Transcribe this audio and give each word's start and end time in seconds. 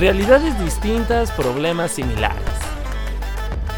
Realidades 0.00 0.58
distintas, 0.58 1.30
problemas 1.30 1.90
similares. 1.90 2.40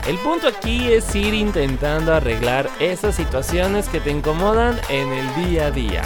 El 0.06 0.16
punto 0.18 0.46
aquí 0.46 0.92
es 0.92 1.12
ir 1.16 1.34
intentando 1.34 2.14
arreglar 2.14 2.70
esas 2.78 3.16
situaciones 3.16 3.88
que 3.88 3.98
te 3.98 4.12
incomodan 4.12 4.78
en 4.88 5.12
el 5.12 5.34
día 5.34 5.66
a 5.66 5.70
día. 5.72 6.02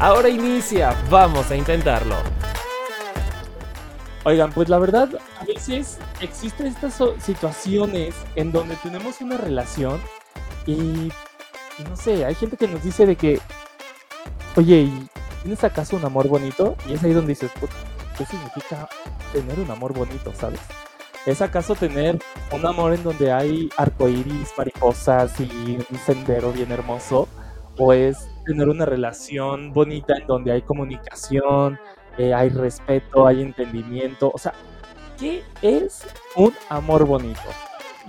Ahora 0.00 0.28
inicia, 0.28 0.96
vamos 1.10 1.48
a 1.52 1.54
intentarlo. 1.54 2.16
Oigan, 4.24 4.50
pues 4.50 4.68
la 4.68 4.80
verdad, 4.80 5.08
a 5.40 5.44
veces 5.44 5.98
existen 6.20 6.66
estas 6.66 7.00
situaciones 7.22 8.16
en 8.34 8.50
donde 8.50 8.74
tenemos 8.82 9.20
una 9.20 9.36
relación 9.36 10.00
y, 10.66 11.12
no 11.88 11.94
sé, 11.94 12.24
hay 12.24 12.34
gente 12.34 12.56
que 12.56 12.66
nos 12.66 12.82
dice 12.82 13.06
de 13.06 13.14
que, 13.14 13.40
oye, 14.56 14.90
¿tienes 15.44 15.62
acaso 15.62 15.94
un 15.94 16.04
amor 16.04 16.26
bonito? 16.26 16.76
Y 16.88 16.94
es 16.94 17.04
ahí 17.04 17.12
donde 17.12 17.28
dices, 17.28 17.52
¿qué 18.16 18.24
significa 18.24 18.88
tener 19.32 19.58
un 19.60 19.70
amor 19.70 19.92
bonito, 19.92 20.32
sabes? 20.34 20.60
¿Es 21.26 21.40
acaso 21.40 21.74
tener 21.74 22.18
un 22.52 22.66
amor 22.66 22.92
en 22.92 23.02
donde 23.02 23.32
hay 23.32 23.70
arcoíris, 23.76 24.52
mariposas 24.56 25.40
y 25.40 25.78
un 25.90 25.98
sendero 25.98 26.52
bien 26.52 26.70
hermoso? 26.70 27.28
¿O 27.78 27.92
es 27.92 28.28
tener 28.44 28.68
una 28.68 28.84
relación 28.84 29.72
bonita 29.72 30.14
en 30.16 30.26
donde 30.26 30.52
hay 30.52 30.62
comunicación, 30.62 31.78
eh, 32.18 32.32
hay 32.32 32.50
respeto, 32.50 33.26
hay 33.26 33.42
entendimiento. 33.42 34.30
O 34.32 34.38
sea, 34.38 34.52
¿qué 35.18 35.42
es 35.62 36.06
un 36.36 36.54
amor 36.68 37.04
bonito? 37.04 37.40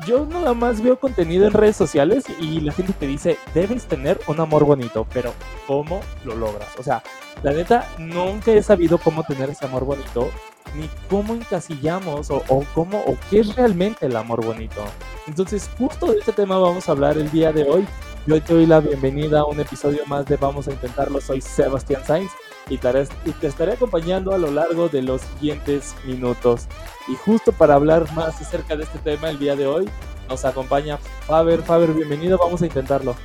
Yo 0.03 0.25
nada 0.25 0.53
más 0.53 0.81
veo 0.81 0.99
contenido 0.99 1.47
en 1.47 1.53
redes 1.53 1.77
sociales 1.77 2.25
y 2.39 2.59
la 2.59 2.73
gente 2.73 2.91
te 2.91 3.07
dice, 3.07 3.37
debes 3.53 3.85
tener 3.85 4.19
un 4.27 4.39
amor 4.41 4.65
bonito, 4.65 5.07
pero 5.13 5.33
¿cómo 5.67 6.01
lo 6.25 6.35
logras? 6.35 6.67
O 6.77 6.83
sea, 6.83 7.01
la 7.43 7.53
neta, 7.53 7.87
nunca 7.97 8.51
he 8.51 8.61
sabido 8.61 8.97
cómo 8.97 9.23
tener 9.23 9.49
ese 9.49 9.65
amor 9.65 9.85
bonito, 9.85 10.29
ni 10.75 10.89
cómo 11.09 11.33
encasillamos 11.33 12.29
o, 12.29 12.43
cómo 12.73 12.99
o 13.07 13.17
qué 13.29 13.39
es 13.39 13.55
realmente 13.55 14.05
el 14.05 14.17
amor 14.17 14.43
bonito. 14.43 14.83
Entonces, 15.27 15.69
justo 15.77 16.07
de 16.07 16.19
este 16.19 16.33
tema 16.33 16.57
vamos 16.57 16.89
a 16.89 16.91
hablar 16.91 17.17
el 17.17 17.31
día 17.31 17.53
de 17.53 17.63
hoy. 17.63 17.87
Yo 18.27 18.41
te 18.41 18.53
doy 18.53 18.65
la 18.65 18.81
bienvenida 18.81 19.41
a 19.41 19.45
un 19.45 19.59
episodio 19.61 20.05
más 20.07 20.25
de 20.25 20.35
Vamos 20.35 20.67
a 20.67 20.71
Intentarlo. 20.71 21.21
Soy 21.21 21.39
Sebastián 21.39 22.01
Sainz 22.05 22.31
y 22.69 22.77
te, 22.77 23.47
estaré 23.47 23.73
acompañando 23.73 24.33
a 24.33 24.37
lo 24.37 24.51
largo 24.51 24.89
de 24.89 25.01
los 25.01 25.21
siguientes 25.21 25.95
minutos. 26.05 26.67
Y 27.07 27.15
justo 27.15 27.51
para 27.51 27.75
hablar 27.75 28.11
más 28.13 28.41
acerca 28.41 28.75
de 28.75 28.83
este 28.83 28.99
tema 28.99 29.29
el 29.29 29.39
día 29.39 29.55
de 29.55 29.67
hoy, 29.67 29.89
nos 30.27 30.45
acompaña 30.45 30.97
Faber. 30.97 31.61
Faber, 31.61 31.91
bienvenido, 31.91 32.37
vamos 32.37 32.61
a 32.61 32.65
intentarlo. 32.65 33.15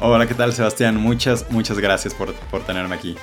Hola, 0.00 0.26
¿qué 0.26 0.34
tal 0.34 0.52
Sebastián? 0.52 0.96
Muchas, 0.96 1.50
muchas 1.50 1.78
gracias 1.78 2.14
por, 2.14 2.32
por 2.50 2.62
tenerme 2.62 2.96
aquí. 2.96 3.16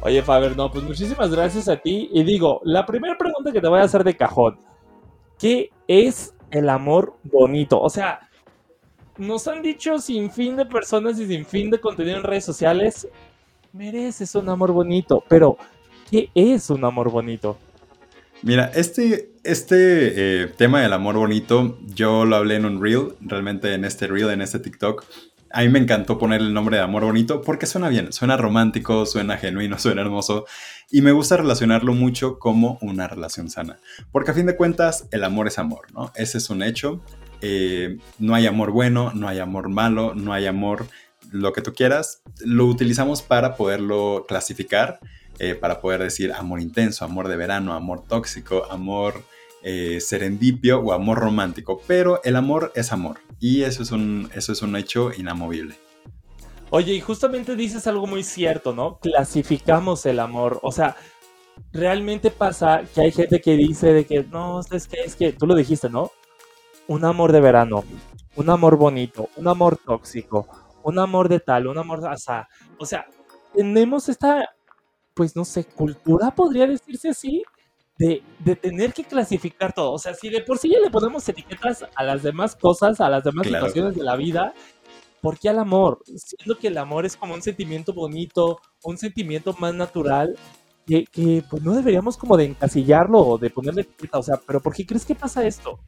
Oye, 0.00 0.22
Faber, 0.22 0.56
no, 0.56 0.70
pues 0.70 0.84
muchísimas 0.84 1.30
gracias 1.30 1.68
a 1.68 1.76
ti. 1.76 2.08
Y 2.12 2.24
digo, 2.24 2.60
la 2.64 2.84
primera 2.86 3.16
pregunta 3.16 3.52
que 3.52 3.60
te 3.60 3.68
voy 3.68 3.80
a 3.80 3.84
hacer 3.84 4.02
de 4.02 4.16
cajón, 4.16 4.58
¿qué 5.38 5.70
es 5.86 6.34
el 6.50 6.68
amor 6.68 7.14
bonito? 7.22 7.80
O 7.80 7.90
sea, 7.90 8.20
nos 9.16 9.46
han 9.48 9.62
dicho 9.62 9.98
sin 9.98 10.30
fin 10.30 10.56
de 10.56 10.64
personas 10.64 11.18
y 11.18 11.26
sin 11.26 11.44
fin 11.44 11.70
de 11.70 11.80
contenido 11.80 12.16
en 12.16 12.22
redes 12.22 12.44
sociales 12.44 13.08
mereces 13.78 14.34
un 14.34 14.48
amor 14.48 14.72
bonito, 14.72 15.22
pero 15.28 15.56
¿qué 16.10 16.30
es 16.34 16.68
un 16.68 16.84
amor 16.84 17.12
bonito? 17.12 17.56
Mira, 18.42 18.72
este, 18.74 19.30
este 19.44 20.42
eh, 20.42 20.46
tema 20.48 20.82
del 20.82 20.92
amor 20.92 21.16
bonito, 21.16 21.78
yo 21.94 22.24
lo 22.24 22.34
hablé 22.34 22.56
en 22.56 22.64
un 22.64 22.82
reel, 22.82 23.14
realmente 23.20 23.74
en 23.74 23.84
este 23.84 24.08
reel, 24.08 24.30
en 24.30 24.42
este 24.42 24.58
TikTok. 24.58 25.04
A 25.52 25.62
mí 25.62 25.68
me 25.68 25.78
encantó 25.78 26.18
poner 26.18 26.40
el 26.40 26.52
nombre 26.52 26.76
de 26.76 26.82
amor 26.82 27.04
bonito 27.04 27.40
porque 27.40 27.66
suena 27.66 27.88
bien, 27.88 28.12
suena 28.12 28.36
romántico, 28.36 29.06
suena 29.06 29.36
genuino, 29.36 29.78
suena 29.78 30.00
hermoso 30.00 30.44
y 30.90 31.00
me 31.00 31.12
gusta 31.12 31.36
relacionarlo 31.36 31.94
mucho 31.94 32.40
como 32.40 32.78
una 32.82 33.06
relación 33.06 33.48
sana. 33.48 33.78
Porque 34.10 34.32
a 34.32 34.34
fin 34.34 34.46
de 34.46 34.56
cuentas, 34.56 35.06
el 35.12 35.22
amor 35.22 35.46
es 35.46 35.56
amor, 35.56 35.92
¿no? 35.94 36.10
Ese 36.16 36.38
es 36.38 36.50
un 36.50 36.64
hecho. 36.64 37.00
Eh, 37.42 37.98
no 38.18 38.34
hay 38.34 38.48
amor 38.48 38.72
bueno, 38.72 39.12
no 39.14 39.28
hay 39.28 39.38
amor 39.38 39.68
malo, 39.68 40.14
no 40.16 40.32
hay 40.32 40.46
amor 40.46 40.86
lo 41.30 41.52
que 41.52 41.62
tú 41.62 41.72
quieras, 41.74 42.22
lo 42.40 42.66
utilizamos 42.66 43.22
para 43.22 43.56
poderlo 43.56 44.24
clasificar, 44.28 45.00
eh, 45.38 45.54
para 45.54 45.80
poder 45.80 46.02
decir 46.02 46.32
amor 46.32 46.60
intenso, 46.60 47.04
amor 47.04 47.28
de 47.28 47.36
verano, 47.36 47.74
amor 47.74 48.04
tóxico, 48.06 48.66
amor 48.70 49.22
eh, 49.62 50.00
serendipio 50.00 50.80
o 50.80 50.92
amor 50.92 51.18
romántico. 51.18 51.80
Pero 51.86 52.20
el 52.24 52.36
amor 52.36 52.72
es 52.74 52.92
amor 52.92 53.20
y 53.40 53.62
eso 53.62 53.82
es 53.82 53.92
un, 53.92 54.30
eso 54.34 54.52
es 54.52 54.62
un 54.62 54.76
hecho 54.76 55.12
inamovible. 55.12 55.76
Oye, 56.70 56.94
y 56.94 57.00
justamente 57.00 57.56
dices 57.56 57.86
algo 57.86 58.06
muy 58.06 58.22
cierto, 58.22 58.74
¿no? 58.74 58.98
Clasificamos 58.98 60.04
el 60.06 60.20
amor. 60.20 60.60
O 60.62 60.70
sea, 60.70 60.96
realmente 61.72 62.30
pasa 62.30 62.82
que 62.94 63.00
hay 63.00 63.12
gente 63.12 63.40
que 63.40 63.56
dice 63.56 63.92
de 63.92 64.04
que, 64.04 64.22
no, 64.24 64.60
es 64.60 64.86
que, 64.86 65.00
es 65.00 65.16
que, 65.16 65.32
tú 65.32 65.46
lo 65.46 65.54
dijiste, 65.54 65.88
¿no? 65.88 66.12
Un 66.86 67.04
amor 67.04 67.32
de 67.32 67.40
verano, 67.40 67.84
un 68.36 68.50
amor 68.50 68.76
bonito, 68.76 69.28
un 69.36 69.48
amor 69.48 69.78
tóxico, 69.78 70.46
un 70.82 70.98
amor 70.98 71.28
de 71.28 71.40
tal, 71.40 71.66
un 71.66 71.78
amor, 71.78 72.04
o 72.04 72.16
sea, 72.16 72.48
o 72.78 72.86
sea, 72.86 73.06
tenemos 73.54 74.08
esta, 74.08 74.48
pues 75.14 75.34
no 75.36 75.44
sé, 75.44 75.64
cultura, 75.64 76.34
podría 76.34 76.66
decirse 76.66 77.10
así, 77.10 77.42
de, 77.98 78.22
de, 78.38 78.54
tener 78.54 78.92
que 78.92 79.04
clasificar 79.04 79.72
todo. 79.72 79.92
O 79.92 79.98
sea, 79.98 80.14
si 80.14 80.28
de 80.28 80.40
por 80.40 80.58
sí 80.58 80.70
ya 80.70 80.78
le 80.78 80.90
ponemos 80.90 81.28
etiquetas 81.28 81.84
a 81.94 82.04
las 82.04 82.22
demás 82.22 82.54
cosas, 82.54 83.00
a 83.00 83.08
las 83.08 83.24
demás 83.24 83.46
situaciones 83.46 83.96
de 83.96 84.04
la 84.04 84.14
vida, 84.14 84.54
¿por 85.20 85.38
qué 85.38 85.48
al 85.48 85.58
amor? 85.58 86.00
Siendo 86.04 86.56
que 86.56 86.68
el 86.68 86.78
amor 86.78 87.04
es 87.06 87.16
como 87.16 87.34
un 87.34 87.42
sentimiento 87.42 87.92
bonito, 87.92 88.60
un 88.84 88.96
sentimiento 88.98 89.54
más 89.58 89.74
natural, 89.74 90.36
que, 90.86 91.04
que 91.04 91.44
pues 91.50 91.62
no 91.62 91.74
deberíamos 91.74 92.16
como 92.16 92.36
de 92.36 92.44
encasillarlo 92.44 93.18
o 93.18 93.38
de 93.38 93.50
ponerle 93.50 93.82
etiqueta. 93.82 94.18
O 94.18 94.22
sea, 94.22 94.40
pero 94.46 94.60
¿por 94.60 94.74
qué 94.74 94.86
crees 94.86 95.04
que 95.04 95.14
pasa 95.14 95.44
esto? 95.44 95.80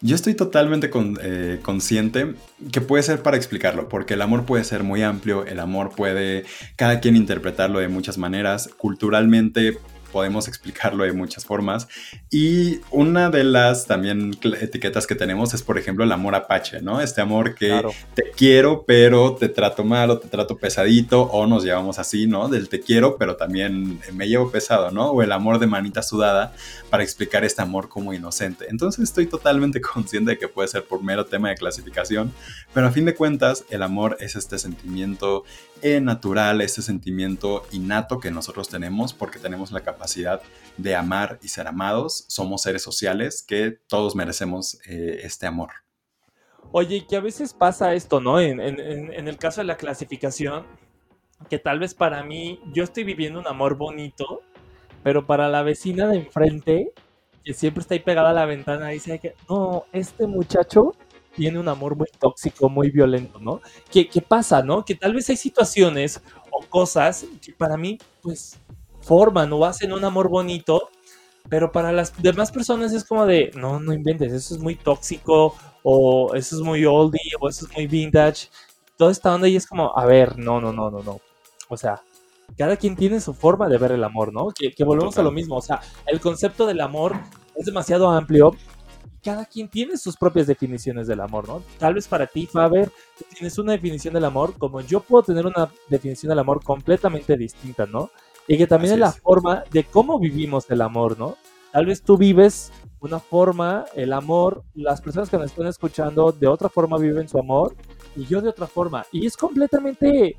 Yo 0.00 0.14
estoy 0.14 0.34
totalmente 0.34 0.90
eh, 1.22 1.60
consciente 1.62 2.34
que 2.72 2.80
puede 2.80 3.02
ser 3.02 3.22
para 3.22 3.36
explicarlo, 3.36 3.88
porque 3.88 4.14
el 4.14 4.22
amor 4.22 4.44
puede 4.44 4.64
ser 4.64 4.82
muy 4.82 5.02
amplio, 5.02 5.46
el 5.46 5.60
amor 5.60 5.94
puede 5.94 6.44
cada 6.76 7.00
quien 7.00 7.16
interpretarlo 7.16 7.78
de 7.78 7.88
muchas 7.88 8.18
maneras. 8.18 8.68
Culturalmente 8.76 9.78
podemos 10.14 10.46
explicarlo 10.46 11.02
de 11.02 11.12
muchas 11.12 11.44
formas. 11.44 11.88
Y 12.30 12.78
una 12.92 13.30
de 13.30 13.42
las 13.42 13.88
también 13.88 14.38
etiquetas 14.60 15.08
que 15.08 15.16
tenemos 15.16 15.52
es, 15.54 15.64
por 15.64 15.76
ejemplo, 15.76 16.04
el 16.04 16.12
amor 16.12 16.36
apache, 16.36 16.80
¿no? 16.80 17.00
Este 17.00 17.20
amor 17.20 17.56
que 17.56 17.82
te 18.14 18.30
quiero, 18.36 18.84
pero 18.86 19.34
te 19.34 19.48
trato 19.48 19.82
mal 19.82 20.10
o 20.10 20.18
te 20.20 20.28
trato 20.28 20.56
pesadito, 20.56 21.22
o 21.22 21.48
nos 21.48 21.64
llevamos 21.64 21.98
así, 21.98 22.28
¿no? 22.28 22.48
Del 22.48 22.68
te 22.68 22.78
quiero, 22.78 23.16
pero 23.16 23.34
también 23.34 23.98
me 24.12 24.28
llevo 24.28 24.52
pesado, 24.52 24.92
¿no? 24.92 25.10
O 25.10 25.20
el 25.20 25.32
amor 25.32 25.58
de 25.58 25.66
manita 25.66 26.00
sudada 26.00 26.54
para 26.90 27.02
explicar 27.02 27.44
este 27.44 27.62
amor 27.62 27.88
como 27.88 28.14
inocente. 28.14 28.66
Entonces 28.68 29.02
estoy 29.02 29.26
totalmente 29.26 29.80
consciente 29.94 30.30
de 30.30 30.38
que 30.38 30.46
puede 30.46 30.68
ser 30.68 30.84
por 30.84 31.02
mero 31.02 31.26
tema 31.26 31.48
de 31.48 31.56
clasificación, 31.56 32.32
pero 32.72 32.86
a 32.86 32.92
fin 32.92 33.04
de 33.04 33.16
cuentas 33.16 33.64
el 33.68 33.82
amor 33.82 34.16
es 34.20 34.36
este 34.36 34.60
sentimiento 34.60 35.42
natural, 36.00 36.62
ese 36.62 36.80
sentimiento 36.80 37.66
innato 37.70 38.18
que 38.18 38.30
nosotros 38.30 38.70
tenemos 38.70 39.12
porque 39.12 39.38
tenemos 39.38 39.70
la 39.70 39.80
capacidad 39.80 40.03
de 40.76 40.94
amar 40.94 41.38
y 41.42 41.48
ser 41.48 41.66
amados. 41.66 42.24
Somos 42.28 42.62
seres 42.62 42.82
sociales 42.82 43.44
que 43.46 43.78
todos 43.86 44.14
merecemos 44.14 44.78
eh, 44.86 45.20
este 45.22 45.46
amor. 45.46 45.70
Oye, 46.72 47.06
que 47.06 47.16
a 47.16 47.20
veces 47.20 47.52
pasa 47.52 47.94
esto, 47.94 48.20
¿no? 48.20 48.40
En, 48.40 48.60
en, 48.60 49.28
el 49.28 49.36
caso 49.36 49.60
de 49.60 49.66
la 49.66 49.76
clasificación, 49.76 50.66
que 51.48 51.58
tal 51.58 51.78
vez 51.78 51.94
para 51.94 52.24
mí 52.24 52.60
yo 52.72 52.82
estoy 52.82 53.04
viviendo 53.04 53.38
un 53.38 53.46
amor 53.46 53.76
bonito, 53.76 54.42
pero 55.02 55.26
para 55.26 55.48
la 55.48 55.62
vecina 55.62 56.08
de 56.08 56.16
enfrente, 56.16 56.92
que 57.44 57.54
siempre 57.54 57.82
está 57.82 57.94
ahí 57.94 58.00
pegada 58.00 58.30
a 58.30 58.32
la 58.32 58.46
ventana, 58.46 58.88
dice 58.88 59.18
que 59.20 59.34
no, 59.48 59.84
este 59.92 60.26
muchacho 60.26 60.96
tiene 61.36 61.58
un 61.58 61.68
amor 61.68 61.96
muy 61.96 62.08
tóxico, 62.18 62.68
muy 62.68 62.90
violento, 62.90 63.38
¿no? 63.38 63.60
¿Qué, 63.90 64.08
¿Qué, 64.08 64.20
pasa, 64.20 64.62
no? 64.62 64.84
Que 64.84 64.94
tal 64.94 65.14
vez 65.14 65.28
hay 65.30 65.36
situaciones 65.36 66.20
o 66.50 66.64
cosas 66.66 67.26
que 67.42 67.52
para 67.52 67.76
mí, 67.76 67.98
pues, 68.22 68.58
forman 69.04 69.52
o 69.52 69.64
hacen 69.64 69.92
un 69.92 70.04
amor 70.04 70.28
bonito, 70.28 70.88
pero 71.48 71.70
para 71.70 71.92
las 71.92 72.20
demás 72.22 72.50
personas 72.50 72.92
es 72.92 73.04
como 73.04 73.26
de, 73.26 73.50
no, 73.54 73.78
no 73.80 73.92
inventes, 73.92 74.32
eso 74.32 74.54
es 74.54 74.60
muy 74.60 74.76
tóxico, 74.76 75.54
o 75.82 76.34
eso 76.34 76.56
es 76.56 76.62
muy 76.62 76.84
oldie, 76.86 77.20
o 77.40 77.48
eso 77.48 77.66
es 77.66 77.76
muy 77.76 77.86
vintage. 77.86 78.48
Toda 78.96 79.12
esta 79.12 79.34
onda 79.34 79.48
y 79.48 79.56
es 79.56 79.66
como, 79.66 79.96
a 79.96 80.06
ver, 80.06 80.38
no, 80.38 80.60
no, 80.60 80.72
no, 80.72 80.90
no, 80.90 81.02
no. 81.02 81.20
O 81.68 81.76
sea, 81.76 82.00
cada 82.56 82.76
quien 82.76 82.96
tiene 82.96 83.20
su 83.20 83.34
forma 83.34 83.68
de 83.68 83.78
ver 83.78 83.92
el 83.92 84.04
amor, 84.04 84.32
¿no? 84.32 84.48
Que, 84.54 84.72
que 84.72 84.84
volvemos 84.84 85.18
a 85.18 85.22
lo 85.22 85.30
mismo, 85.30 85.56
o 85.56 85.62
sea, 85.62 85.80
el 86.06 86.20
concepto 86.20 86.66
del 86.66 86.80
amor 86.80 87.14
es 87.54 87.66
demasiado 87.66 88.08
amplio 88.10 88.52
cada 89.24 89.46
quien 89.46 89.68
tiene 89.68 89.96
sus 89.96 90.16
propias 90.16 90.46
definiciones 90.46 91.06
del 91.06 91.20
amor, 91.20 91.48
¿no? 91.48 91.62
Tal 91.78 91.94
vez 91.94 92.06
para 92.06 92.26
ti, 92.26 92.46
Faber, 92.46 92.90
tú 93.18 93.24
tienes 93.34 93.58
una 93.58 93.72
definición 93.72 94.12
del 94.12 94.26
amor, 94.26 94.52
como 94.58 94.82
yo 94.82 95.00
puedo 95.00 95.22
tener 95.22 95.46
una 95.46 95.70
definición 95.88 96.28
del 96.28 96.38
amor 96.38 96.62
completamente 96.62 97.34
distinta, 97.36 97.86
¿no? 97.86 98.10
Y 98.46 98.58
que 98.58 98.66
también 98.66 98.94
es 98.94 99.00
la 99.00 99.12
forma 99.12 99.64
de 99.70 99.84
cómo 99.84 100.18
vivimos 100.18 100.70
el 100.70 100.82
amor, 100.82 101.18
¿no? 101.18 101.36
Tal 101.72 101.86
vez 101.86 102.02
tú 102.02 102.16
vives 102.16 102.72
una 103.00 103.18
forma, 103.18 103.84
el 103.94 104.12
amor, 104.12 104.62
las 104.74 105.00
personas 105.00 105.28
que 105.28 105.36
nos 105.36 105.46
están 105.46 105.66
escuchando 105.66 106.32
de 106.32 106.46
otra 106.46 106.68
forma 106.68 106.96
viven 106.98 107.28
su 107.28 107.38
amor 107.38 107.74
y 108.16 108.24
yo 108.26 108.40
de 108.40 108.48
otra 108.48 108.66
forma. 108.66 109.04
Y 109.12 109.26
es 109.26 109.36
completamente 109.36 110.36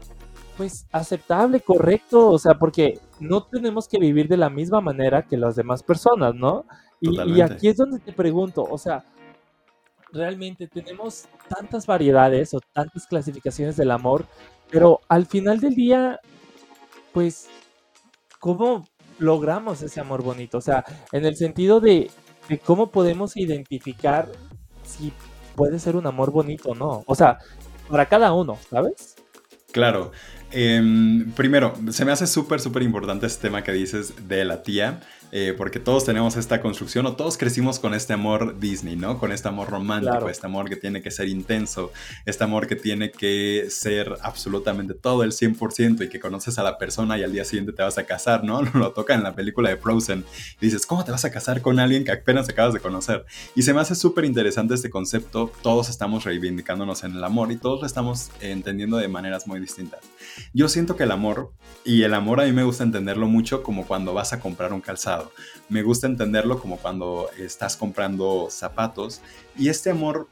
pues 0.57 0.87
aceptable, 0.91 1.59
correcto, 1.59 2.29
o 2.29 2.39
sea, 2.39 2.57
porque 2.57 2.99
no 3.19 3.43
tenemos 3.43 3.87
que 3.87 3.99
vivir 3.99 4.27
de 4.27 4.37
la 4.37 4.49
misma 4.49 4.81
manera 4.81 5.23
que 5.23 5.37
las 5.37 5.55
demás 5.55 5.83
personas, 5.83 6.33
¿no? 6.33 6.65
Y, 7.01 7.19
y 7.33 7.41
aquí 7.41 7.67
es 7.67 7.77
donde 7.77 7.99
te 7.99 8.13
pregunto, 8.13 8.63
o 8.63 8.77
sea, 8.77 9.03
realmente 10.11 10.67
tenemos 10.67 11.25
tantas 11.49 11.85
variedades 11.85 12.53
o 12.53 12.59
tantas 12.73 13.05
clasificaciones 13.05 13.75
del 13.75 13.91
amor, 13.91 14.25
pero 14.71 15.01
al 15.09 15.25
final 15.25 15.59
del 15.59 15.75
día, 15.75 16.19
pues, 17.13 17.47
¿cómo 18.39 18.85
logramos 19.19 19.81
ese 19.81 19.99
amor 19.99 20.23
bonito? 20.23 20.57
O 20.57 20.61
sea, 20.61 20.83
en 21.11 21.25
el 21.25 21.35
sentido 21.35 21.79
de, 21.79 22.09
cómo 22.63 22.91
podemos 22.91 23.37
identificar 23.37 24.29
si 24.83 25.11
puede 25.55 25.79
ser 25.79 25.95
un 25.95 26.07
amor 26.07 26.31
bonito 26.31 26.69
o 26.69 26.75
no. 26.75 27.03
O 27.07 27.15
sea, 27.15 27.39
para 27.89 28.07
cada 28.07 28.33
uno, 28.33 28.57
¿sabes? 28.69 29.15
Claro. 29.71 30.11
Em, 30.51 31.31
primero, 31.31 31.73
se 31.91 32.05
me 32.05 32.11
hace 32.11 32.27
súper, 32.27 32.61
súper 32.61 32.83
importante 32.83 33.25
este 33.25 33.47
tema 33.47 33.63
que 33.63 33.73
dices 33.73 34.27
de 34.27 34.45
la 34.45 34.63
tía. 34.63 35.01
Eh, 35.31 35.53
porque 35.57 35.79
todos 35.79 36.05
tenemos 36.05 36.37
esta 36.37 36.61
construcción 36.61 37.05
o 37.05 37.15
todos 37.15 37.37
crecimos 37.37 37.79
con 37.79 37.93
este 37.93 38.13
amor 38.13 38.59
Disney, 38.59 38.95
¿no? 38.95 39.17
Con 39.19 39.31
este 39.31 39.47
amor 39.47 39.69
romántico, 39.69 40.29
este 40.29 40.45
amor 40.45 40.69
que 40.69 40.75
tiene 40.75 41.01
que 41.01 41.11
ser 41.11 41.27
intenso, 41.27 41.91
este 42.25 42.43
amor 42.43 42.67
que 42.67 42.75
tiene 42.75 43.11
que 43.11 43.67
ser 43.69 44.13
absolutamente 44.21 44.93
todo 44.93 45.23
el 45.23 45.31
100% 45.31 46.05
y 46.05 46.09
que 46.09 46.19
conoces 46.19 46.57
a 46.57 46.63
la 46.63 46.77
persona 46.77 47.17
y 47.17 47.23
al 47.23 47.31
día 47.31 47.43
siguiente 47.43 47.73
te 47.73 47.83
vas 47.83 47.97
a 47.97 48.05
casar, 48.05 48.43
¿no? 48.43 48.61
Lo 48.73 48.93
toca 48.93 49.13
en 49.13 49.23
la 49.23 49.35
película 49.35 49.69
de 49.69 49.77
Frozen 49.77 50.23
y 50.61 50.65
dices, 50.65 50.85
¿cómo 50.85 51.03
te 51.03 51.11
vas 51.11 51.25
a 51.25 51.31
casar 51.31 51.61
con 51.61 51.79
alguien 51.79 52.05
que 52.05 52.11
apenas 52.11 52.47
acabas 52.47 52.73
de 52.73 52.79
conocer? 52.79 53.25
Y 53.55 53.63
se 53.63 53.73
me 53.73 53.81
hace 53.81 53.95
súper 53.95 54.25
interesante 54.25 54.75
este 54.75 54.89
concepto, 54.89 55.51
todos 55.61 55.89
estamos 55.89 56.23
reivindicándonos 56.23 57.03
en 57.03 57.13
el 57.13 57.23
amor 57.23 57.51
y 57.51 57.57
todos 57.57 57.81
lo 57.81 57.87
estamos 57.87 58.31
entendiendo 58.41 58.97
de 58.97 59.07
maneras 59.07 59.47
muy 59.47 59.59
distintas. 59.59 60.01
Yo 60.53 60.69
siento 60.69 60.95
que 60.95 61.03
el 61.03 61.11
amor, 61.11 61.51
y 61.83 62.03
el 62.03 62.13
amor 62.13 62.41
a 62.41 62.45
mí 62.45 62.51
me 62.51 62.63
gusta 62.63 62.83
entenderlo 62.83 63.27
mucho 63.27 63.63
como 63.63 63.85
cuando 63.85 64.13
vas 64.13 64.33
a 64.33 64.39
comprar 64.39 64.73
un 64.73 64.81
calzado. 64.81 65.14
Me 65.69 65.81
gusta 65.83 66.07
entenderlo 66.07 66.59
como 66.59 66.77
cuando 66.77 67.29
estás 67.37 67.77
comprando 67.77 68.47
zapatos 68.49 69.21
y 69.57 69.69
este 69.69 69.89
amor 69.89 70.27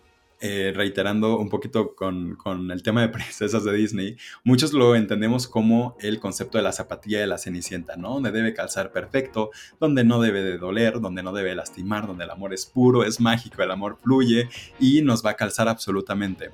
eh, 0.46 0.74
reiterando 0.76 1.38
un 1.38 1.48
poquito 1.48 1.96
con, 1.96 2.38
el 2.70 2.84
tema 2.84 3.00
de 3.00 3.08
princesas 3.18 3.64
de 3.64 3.72
Disney, 3.72 4.18
muchos 4.44 4.74
lo 4.74 4.94
entendemos 4.94 5.48
como 5.48 5.96
el 6.02 6.20
concepto 6.20 6.58
de 6.58 6.66
la 6.66 6.74
zapatilla 6.74 7.22
de 7.22 7.28
la 7.28 7.38
cenicienta, 7.38 7.96
¿no? 7.96 8.16
Donde 8.16 8.32
debe 8.32 8.54
calzar 8.54 8.92
perfecto, 8.92 9.52
donde 9.80 10.04
no 10.04 10.20
debe 10.20 10.44
de 10.44 10.58
doler, 10.58 11.00
donde 11.00 11.24
no 11.24 11.32
debe 11.32 11.56
lastimar, 11.56 12.08
donde 12.08 12.26
el 12.26 12.30
amor 12.30 12.54
es 12.54 12.66
puro, 12.66 13.06
es 13.06 13.22
mágico, 13.22 13.64
el 13.64 13.72
amor 13.72 13.98
fluye 14.04 14.50
y 14.82 15.02
nos 15.02 15.26
va 15.26 15.30
a 15.30 15.36
calzar 15.36 15.70
absolutamente 15.70 16.52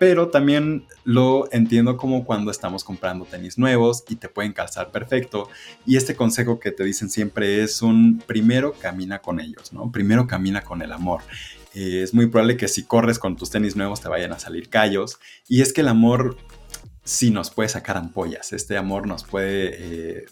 pero 0.00 0.30
también 0.30 0.86
lo 1.04 1.46
entiendo 1.52 1.98
como 1.98 2.24
cuando 2.24 2.50
estamos 2.50 2.84
comprando 2.84 3.26
tenis 3.26 3.58
nuevos 3.58 4.02
y 4.08 4.16
te 4.16 4.30
pueden 4.30 4.54
calzar 4.54 4.90
perfecto. 4.90 5.50
Y 5.84 5.98
este 5.98 6.16
consejo 6.16 6.58
que 6.58 6.72
te 6.72 6.84
dicen 6.84 7.10
siempre 7.10 7.62
es 7.62 7.82
un 7.82 8.22
primero 8.26 8.72
camina 8.72 9.18
con 9.18 9.40
ellos, 9.40 9.74
¿no? 9.74 9.92
Primero 9.92 10.26
camina 10.26 10.62
con 10.62 10.80
el 10.80 10.92
amor. 10.92 11.20
Eh, 11.74 12.00
es 12.02 12.14
muy 12.14 12.28
probable 12.28 12.56
que 12.56 12.66
si 12.66 12.84
corres 12.84 13.18
con 13.18 13.36
tus 13.36 13.50
tenis 13.50 13.76
nuevos 13.76 14.00
te 14.00 14.08
vayan 14.08 14.32
a 14.32 14.38
salir 14.38 14.70
callos. 14.70 15.18
Y 15.46 15.60
es 15.60 15.74
que 15.74 15.82
el 15.82 15.88
amor 15.88 16.38
sí 17.04 17.30
nos 17.30 17.50
puede 17.50 17.68
sacar 17.68 17.98
ampollas. 17.98 18.54
Este 18.54 18.78
amor 18.78 19.06
nos 19.06 19.24
puede 19.24 20.22
eh, 20.22 20.24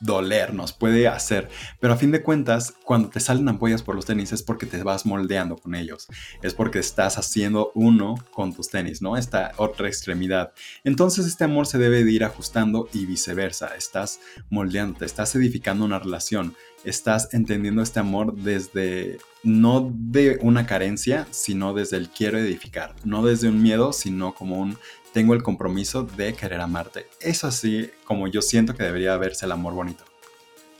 doler, 0.00 0.54
nos 0.54 0.72
puede 0.72 1.08
hacer. 1.08 1.48
Pero 1.80 1.94
a 1.94 1.96
fin 1.96 2.10
de 2.10 2.22
cuentas, 2.22 2.74
cuando 2.84 3.08
te 3.08 3.20
salen 3.20 3.48
ampollas 3.48 3.82
por 3.82 3.94
los 3.94 4.06
tenis 4.06 4.32
es 4.32 4.42
porque 4.42 4.66
te 4.66 4.82
vas 4.82 5.06
moldeando 5.06 5.56
con 5.56 5.74
ellos. 5.74 6.06
Es 6.42 6.54
porque 6.54 6.78
estás 6.78 7.18
haciendo 7.18 7.72
uno 7.74 8.14
con 8.30 8.54
tus 8.54 8.68
tenis, 8.68 9.02
¿no? 9.02 9.16
Esta 9.16 9.52
otra 9.56 9.88
extremidad. 9.88 10.52
Entonces 10.84 11.26
este 11.26 11.44
amor 11.44 11.66
se 11.66 11.78
debe 11.78 12.04
de 12.04 12.12
ir 12.12 12.24
ajustando 12.24 12.88
y 12.92 13.06
viceversa. 13.06 13.74
Estás 13.76 14.20
moldeándote, 14.50 15.04
estás 15.04 15.34
edificando 15.34 15.84
una 15.84 15.98
relación. 15.98 16.54
Estás 16.84 17.32
entendiendo 17.32 17.82
este 17.82 17.98
amor 17.98 18.36
desde 18.36 19.18
no 19.42 19.92
de 19.92 20.38
una 20.42 20.66
carencia, 20.66 21.26
sino 21.30 21.74
desde 21.74 21.96
el 21.96 22.10
quiero 22.10 22.38
edificar. 22.38 22.94
No 23.04 23.24
desde 23.24 23.48
un 23.48 23.62
miedo, 23.62 23.92
sino 23.92 24.34
como 24.34 24.58
un 24.58 24.76
tengo 25.16 25.32
el 25.32 25.42
compromiso 25.42 26.02
de 26.02 26.34
querer 26.34 26.60
amarte. 26.60 27.06
Es 27.22 27.42
así 27.42 27.90
como 28.04 28.28
yo 28.28 28.42
siento 28.42 28.74
que 28.74 28.82
debería 28.82 29.16
verse 29.16 29.46
el 29.46 29.52
amor 29.52 29.72
bonito. 29.72 30.04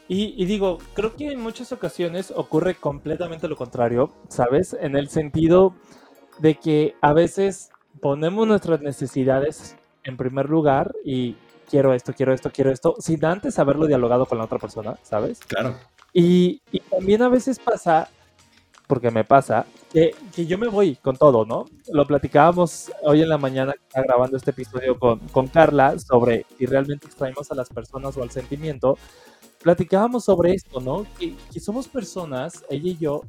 Y, 0.09 0.44
digo, 0.44 0.77
creo 0.93 1.17
que 1.17 1.33
en 1.33 1.41
muchas 1.41 1.73
ocasiones 1.73 2.35
ocurre 2.37 2.75
completamente 2.75 3.49
lo 3.49 3.56
contrario, 3.56 4.12
¿sabes? 4.29 4.77
En 4.79 4.94
el 4.94 5.09
sentido 5.09 5.75
de 6.38 6.56
que 6.56 6.97
a 7.00 7.15
veces 7.15 7.71
ponemos 8.03 8.47
nuestras 8.47 8.83
necesidades 8.83 9.75
en 10.05 10.19
primer 10.19 10.50
lugar 10.50 10.94
y 11.03 11.37
quiero 11.71 11.94
esto, 11.94 12.12
quiero 12.12 12.35
esto, 12.35 12.50
quiero 12.53 12.71
esto, 12.71 12.94
sin 12.99 13.25
antes 13.25 13.59
haberlo 13.59 13.87
dialogado 13.87 14.27
con 14.27 14.37
la 14.37 14.44
otra 14.44 14.59
persona, 14.59 14.99
¿sabes? 15.03 15.41
Claro. 15.49 15.77
Y, 16.12 16.61
y 16.71 16.81
también 16.81 17.23
a 17.23 17.31
veces 17.31 17.59
pasa 17.59 18.11
porque 18.87 19.11
me 19.11 19.25
pasa, 19.25 19.67
que, 19.93 20.15
que, 20.35 20.47
yo 20.47 20.59
me 20.59 20.69
voy 20.69 20.97
con 20.97 21.17
todo, 21.17 21.44
¿no? 21.44 21.67
Lo 21.93 22.06
platicábamos 22.06 22.91
hoy 23.03 23.23
en 23.23 23.29
la 23.29 23.38
mañana 23.38 23.75
grabando 23.94 24.37
este 24.37 24.50
episodio 24.50 24.99
con, 24.99 25.19
con 25.29 25.49
Carla 25.49 25.99
sobre 25.99 26.47
si 26.56 26.67
realmente 26.67 27.06
extraemos 27.06 27.50
a 27.50 27.55
las 27.55 27.69
personas 27.69 28.17
o 28.17 28.23
al 28.23 28.31
sentimiento. 28.31 28.99
Platicábamos 29.62 30.25
sobre 30.25 30.55
esto, 30.55 30.81
¿no? 30.81 31.06
Que, 31.19 31.35
que 31.53 31.61
somos 31.61 31.88
personas, 31.88 32.65
ella 32.71 32.91
y 32.91 32.97
yo, 32.97 33.23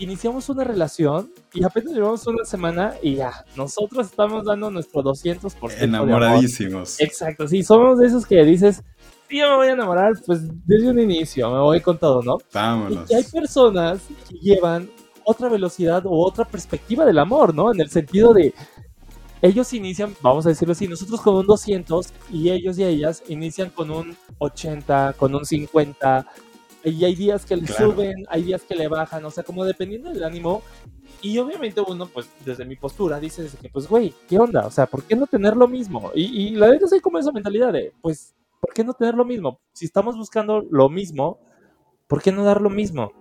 iniciamos 0.00 0.48
una 0.48 0.64
relación 0.64 1.30
y 1.52 1.64
apenas 1.64 1.92
llevamos 1.92 2.26
una 2.26 2.44
semana 2.44 2.94
y 3.02 3.16
ya, 3.16 3.44
nosotros 3.56 4.06
estamos 4.06 4.44
dando 4.44 4.70
nuestro 4.70 5.02
200%. 5.02 5.82
Enamoradísimos. 5.82 7.00
Exacto, 7.00 7.46
sí, 7.46 7.62
somos 7.62 7.98
de 7.98 8.06
esos 8.06 8.26
que 8.26 8.42
dices, 8.44 8.82
yo 9.38 9.50
me 9.50 9.56
voy 9.56 9.68
a 9.68 9.72
enamorar, 9.72 10.12
pues 10.26 10.40
desde 10.66 10.90
un 10.90 10.98
inicio, 10.98 11.50
me 11.50 11.58
voy 11.58 11.80
con 11.80 11.98
todo, 11.98 12.22
¿no? 12.22 12.38
Vámonos. 12.52 13.10
Y 13.10 13.14
hay 13.14 13.24
personas 13.24 14.00
que 14.28 14.36
llevan 14.38 14.88
otra 15.24 15.48
velocidad 15.48 16.04
o 16.06 16.26
otra 16.26 16.44
perspectiva 16.44 17.04
del 17.04 17.18
amor, 17.18 17.54
¿no? 17.54 17.72
En 17.72 17.80
el 17.80 17.90
sentido 17.90 18.32
de, 18.32 18.54
ellos 19.42 19.72
inician, 19.72 20.14
vamos 20.20 20.44
a 20.44 20.50
decirlo 20.50 20.72
así, 20.72 20.86
nosotros 20.86 21.20
con 21.20 21.34
un 21.34 21.46
200 21.46 22.12
y 22.30 22.50
ellos 22.50 22.78
y 22.78 22.84
ellas 22.84 23.22
inician 23.28 23.70
con 23.70 23.90
un 23.90 24.16
80, 24.38 25.14
con 25.16 25.34
un 25.34 25.46
50, 25.46 26.26
y 26.84 27.04
hay 27.04 27.14
días 27.14 27.46
que 27.46 27.56
le 27.56 27.66
suben, 27.66 28.26
hay 28.28 28.42
días 28.42 28.62
que 28.62 28.74
le 28.74 28.88
bajan, 28.88 29.24
o 29.24 29.30
sea, 29.30 29.44
como 29.44 29.64
dependiendo 29.64 30.10
del 30.10 30.24
ánimo. 30.24 30.62
Y 31.22 31.36
obviamente 31.38 31.82
uno, 31.86 32.06
pues, 32.06 32.28
desde 32.44 32.64
mi 32.64 32.76
postura, 32.76 33.20
dice 33.20 33.46
que, 33.60 33.68
pues, 33.68 33.86
güey, 33.86 34.14
¿qué 34.28 34.38
onda? 34.38 34.66
O 34.66 34.70
sea, 34.70 34.86
¿por 34.86 35.02
qué 35.02 35.14
no 35.14 35.26
tener 35.26 35.54
lo 35.56 35.68
mismo? 35.68 36.10
Y, 36.14 36.48
y 36.48 36.50
la 36.50 36.68
verdad 36.68 36.92
es 36.92 37.02
como 37.02 37.18
esa 37.18 37.32
mentalidad 37.32 37.72
de, 37.72 37.92
pues, 38.00 38.34
¿por 38.60 38.74
qué 38.74 38.84
no 38.84 38.94
tener 38.94 39.14
lo 39.14 39.24
mismo? 39.24 39.60
Si 39.72 39.84
estamos 39.84 40.16
buscando 40.16 40.62
lo 40.70 40.88
mismo, 40.88 41.38
¿por 42.06 42.22
qué 42.22 42.30
no 42.30 42.44
dar 42.44 42.60
lo 42.60 42.70
mismo? 42.70 43.12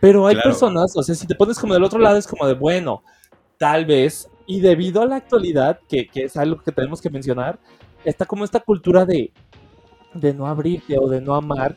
Pero 0.00 0.26
hay 0.26 0.36
personas, 0.36 0.96
o 0.96 1.02
sea, 1.02 1.14
si 1.14 1.26
te 1.26 1.34
pones 1.34 1.58
como 1.58 1.74
del 1.74 1.84
otro 1.84 1.98
lado, 1.98 2.16
es 2.16 2.26
como 2.26 2.46
de, 2.46 2.54
bueno, 2.54 3.02
tal 3.58 3.86
vez, 3.86 4.30
y 4.46 4.60
debido 4.60 5.02
a 5.02 5.06
la 5.06 5.16
actualidad, 5.16 5.80
que, 5.88 6.06
que 6.06 6.24
es 6.24 6.36
algo 6.36 6.62
que 6.62 6.70
tenemos 6.70 7.00
que 7.00 7.10
mencionar, 7.10 7.58
está 8.04 8.26
como 8.26 8.44
esta 8.44 8.60
cultura 8.60 9.04
de, 9.04 9.32
de 10.14 10.34
no 10.34 10.46
abrirte 10.46 10.98
o 10.98 11.08
de 11.08 11.20
no 11.20 11.34
amar, 11.34 11.76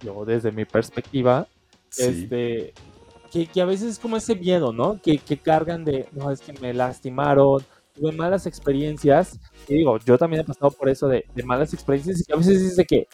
yo 0.00 0.24
desde 0.24 0.50
mi 0.50 0.64
perspectiva, 0.64 1.46
este, 1.96 2.72
que, 3.30 3.46
que, 3.46 3.60
a 3.60 3.66
veces 3.66 3.92
es 3.92 3.98
como 3.98 4.16
ese 4.16 4.34
miedo, 4.34 4.72
¿no? 4.72 5.00
Que, 5.00 5.18
que 5.18 5.36
cargan 5.36 5.84
de, 5.84 6.08
no, 6.12 6.30
es 6.30 6.40
que 6.40 6.54
me 6.54 6.72
lastimaron, 6.72 7.62
tuve 7.98 8.12
malas 8.12 8.46
experiencias, 8.46 9.38
y 9.66 9.74
digo, 9.74 9.98
yo 9.98 10.16
también 10.16 10.42
he 10.42 10.44
pasado 10.44 10.70
por 10.70 10.88
eso 10.88 11.08
de, 11.08 11.24
de 11.34 11.42
malas 11.42 11.74
experiencias, 11.74 12.24
y 12.26 12.32
a 12.32 12.36
veces 12.36 12.62
dice 12.62 12.84
que, 12.84 13.08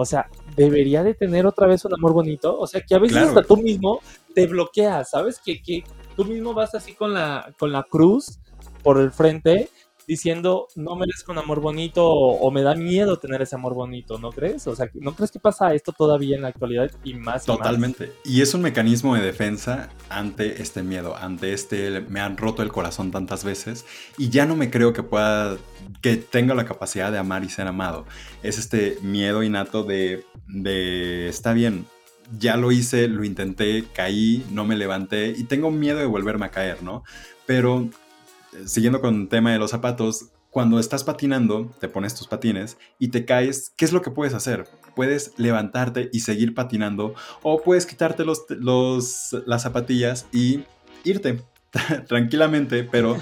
o 0.00 0.04
sea, 0.04 0.30
debería 0.54 1.02
de 1.02 1.14
tener 1.14 1.44
otra 1.44 1.66
vez 1.66 1.84
un 1.84 1.92
amor 1.92 2.12
bonito. 2.12 2.56
O 2.56 2.68
sea, 2.68 2.80
que 2.80 2.94
a 2.94 3.00
veces 3.00 3.16
hasta 3.16 3.42
tú 3.42 3.56
mismo 3.56 3.98
te 4.32 4.46
bloqueas, 4.46 5.10
¿sabes? 5.10 5.40
Que, 5.44 5.60
que 5.60 5.82
tú 6.14 6.24
mismo 6.24 6.54
vas 6.54 6.72
así 6.76 6.94
con 6.94 7.14
la, 7.14 7.52
con 7.58 7.72
la 7.72 7.82
cruz 7.82 8.38
por 8.84 9.00
el 9.00 9.10
frente 9.10 9.68
diciendo 10.08 10.68
no 10.74 10.96
merezco 10.96 11.32
un 11.32 11.38
amor 11.38 11.60
bonito 11.60 12.08
o, 12.08 12.50
me 12.50 12.62
da 12.62 12.74
miedo 12.74 13.18
tener 13.18 13.42
ese 13.42 13.54
amor 13.54 13.74
bonito, 13.74 14.18
¿no 14.18 14.32
crees? 14.32 14.66
O 14.66 14.74
sea, 14.74 14.90
¿no 14.94 15.14
crees 15.14 15.30
que 15.30 15.38
pasa 15.38 15.74
esto 15.74 15.92
todavía 15.92 16.34
en 16.34 16.42
la 16.42 16.48
actualidad 16.48 16.90
y 17.04 17.12
más? 17.12 17.44
Totalmente. 17.44 18.12
Y 18.24 18.40
es 18.40 18.54
un 18.54 18.62
mecanismo 18.62 19.14
de 19.14 19.20
defensa 19.20 19.90
ante 20.08 20.62
este 20.62 20.82
miedo, 20.82 21.14
ante 21.14 21.52
este 21.52 22.00
me 22.00 22.20
han 22.20 22.38
roto 22.38 22.62
el 22.62 22.72
corazón 22.72 23.10
tantas 23.10 23.44
veces 23.44 23.84
y 24.16 24.30
ya 24.30 24.46
no 24.46 24.56
me 24.56 24.70
creo 24.70 24.94
que 24.94 25.02
pueda 25.02 25.58
que 26.00 26.16
tenga 26.16 26.54
la 26.54 26.64
capacidad 26.64 27.12
de 27.12 27.18
amar 27.18 27.44
y 27.44 27.50
ser 27.50 27.66
amado. 27.66 28.06
Es 28.42 28.58
este 28.58 28.98
miedo 29.02 29.42
innato 29.42 29.84
de, 29.84 30.24
de 30.46 31.28
está 31.28 31.52
bien, 31.52 31.84
ya 32.38 32.56
lo 32.56 32.72
hice, 32.72 33.08
lo 33.08 33.24
intenté, 33.24 33.84
caí, 33.92 34.42
no 34.50 34.64
me 34.64 34.74
levanté 34.74 35.34
y 35.36 35.44
tengo 35.44 35.70
miedo 35.70 35.98
de 35.98 36.06
volverme 36.06 36.46
a 36.46 36.50
caer, 36.50 36.82
¿no? 36.82 37.04
Pero 37.44 37.90
siguiendo 38.66 39.00
con 39.00 39.22
el 39.22 39.28
tema 39.28 39.52
de 39.52 39.58
los 39.58 39.70
zapatos, 39.70 40.26
cuando 40.50 40.78
estás 40.78 41.04
patinando, 41.04 41.74
te 41.78 41.88
pones 41.88 42.14
tus 42.14 42.26
patines 42.26 42.78
y 42.98 43.08
te 43.08 43.24
caes, 43.24 43.72
¿qué 43.76 43.84
es 43.84 43.92
lo 43.92 44.02
que 44.02 44.10
puedes 44.10 44.34
hacer? 44.34 44.66
Puedes 44.96 45.32
levantarte 45.36 46.08
y 46.12 46.20
seguir 46.20 46.54
patinando 46.54 47.14
o 47.42 47.62
puedes 47.62 47.86
quitarte 47.86 48.24
los, 48.24 48.46
las 49.46 49.62
zapatillas 49.62 50.26
y 50.32 50.64
irte 51.04 51.42
tranquilamente, 52.08 52.82
pero 52.84 53.18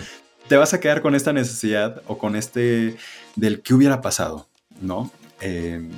te 0.49 0.57
vas 0.57 0.73
a 0.73 0.81
quedar 0.81 1.03
con 1.03 1.15
esta 1.15 1.33
necesidad 1.33 2.03
o 2.07 2.17
con 2.19 2.37
este 2.37 2.97
del 3.35 3.61
qué 3.63 3.75
hubiera 3.75 4.01
pasado. 4.01 4.47
¿no? 4.81 5.11
Eh, 5.41 5.91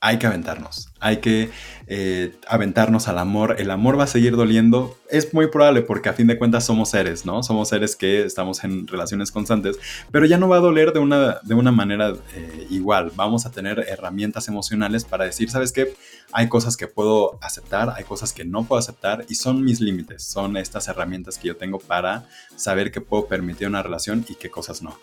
hay 0.00 0.18
que 0.18 0.26
aventarnos, 0.26 0.90
hay 1.00 1.18
que 1.18 1.50
eh, 1.86 2.36
aventarnos 2.46 3.08
al 3.08 3.18
amor, 3.18 3.56
el 3.58 3.70
amor 3.70 3.98
va 3.98 4.04
a 4.04 4.06
seguir 4.06 4.36
doliendo, 4.36 4.98
es 5.10 5.32
muy 5.32 5.46
probable 5.46 5.80
porque 5.80 6.10
a 6.10 6.12
fin 6.12 6.26
de 6.26 6.36
cuentas 6.36 6.66
somos 6.66 6.90
seres, 6.90 7.24
¿no? 7.24 7.42
Somos 7.42 7.70
seres 7.70 7.96
que 7.96 8.22
estamos 8.24 8.62
en 8.62 8.86
relaciones 8.86 9.32
constantes, 9.32 9.78
pero 10.10 10.26
ya 10.26 10.36
no 10.36 10.48
va 10.48 10.58
a 10.58 10.60
doler 10.60 10.92
de 10.92 10.98
una, 10.98 11.38
de 11.42 11.54
una 11.54 11.72
manera 11.72 12.12
eh, 12.34 12.66
igual, 12.68 13.10
vamos 13.16 13.46
a 13.46 13.50
tener 13.50 13.86
herramientas 13.88 14.48
emocionales 14.48 15.04
para 15.04 15.24
decir, 15.24 15.50
¿sabes 15.50 15.72
qué? 15.72 15.94
Hay 16.30 16.48
cosas 16.48 16.76
que 16.76 16.88
puedo 16.88 17.38
aceptar, 17.40 17.94
hay 17.96 18.04
cosas 18.04 18.34
que 18.34 18.44
no 18.44 18.64
puedo 18.64 18.78
aceptar 18.78 19.24
y 19.30 19.36
son 19.36 19.64
mis 19.64 19.80
límites, 19.80 20.22
son 20.22 20.58
estas 20.58 20.88
herramientas 20.88 21.38
que 21.38 21.48
yo 21.48 21.56
tengo 21.56 21.78
para 21.78 22.26
saber 22.54 22.92
qué 22.92 23.00
puedo 23.00 23.26
permitir 23.28 23.66
una 23.66 23.82
relación 23.82 24.26
y 24.28 24.34
qué 24.34 24.50
cosas 24.50 24.82
no. 24.82 24.98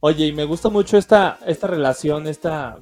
Oye, 0.00 0.26
y 0.26 0.32
me 0.32 0.44
gusta 0.44 0.68
mucho 0.68 0.96
esta, 0.96 1.38
esta 1.46 1.66
relación, 1.66 2.26
esta 2.26 2.78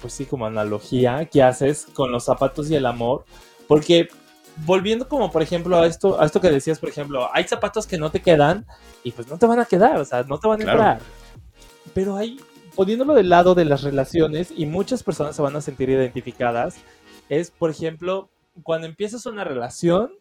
pues 0.00 0.12
sí, 0.12 0.26
como 0.26 0.46
analogía 0.46 1.24
que 1.26 1.42
haces 1.42 1.86
con 1.92 2.12
los 2.12 2.24
zapatos 2.24 2.70
y 2.70 2.74
el 2.74 2.86
amor, 2.86 3.24
porque 3.66 4.08
volviendo 4.64 5.08
como 5.08 5.30
por 5.30 5.42
ejemplo 5.42 5.78
a 5.78 5.86
esto, 5.86 6.20
a 6.20 6.26
esto 6.26 6.40
que 6.40 6.50
decías, 6.50 6.78
por 6.78 6.88
ejemplo, 6.88 7.28
hay 7.32 7.44
zapatos 7.44 7.86
que 7.86 7.98
no 7.98 8.10
te 8.10 8.20
quedan 8.20 8.66
y 9.04 9.12
pues 9.12 9.28
no 9.28 9.38
te 9.38 9.46
van 9.46 9.60
a 9.60 9.64
quedar, 9.64 9.98
o 9.98 10.04
sea, 10.04 10.22
no 10.24 10.38
te 10.38 10.48
van 10.48 10.60
a 10.60 10.64
entrar. 10.64 11.00
Pero 11.94 12.16
hay, 12.16 12.40
poniéndolo 12.74 13.14
del 13.14 13.28
lado 13.28 13.54
de 13.54 13.64
las 13.64 13.82
relaciones 13.82 14.52
y 14.56 14.66
muchas 14.66 15.02
personas 15.02 15.36
se 15.36 15.42
van 15.42 15.56
a 15.56 15.60
sentir 15.60 15.90
identificadas, 15.90 16.76
es 17.28 17.50
por 17.50 17.70
ejemplo, 17.70 18.30
cuando 18.62 18.86
empiezas 18.86 19.26
una 19.26 19.44
relación 19.44 20.12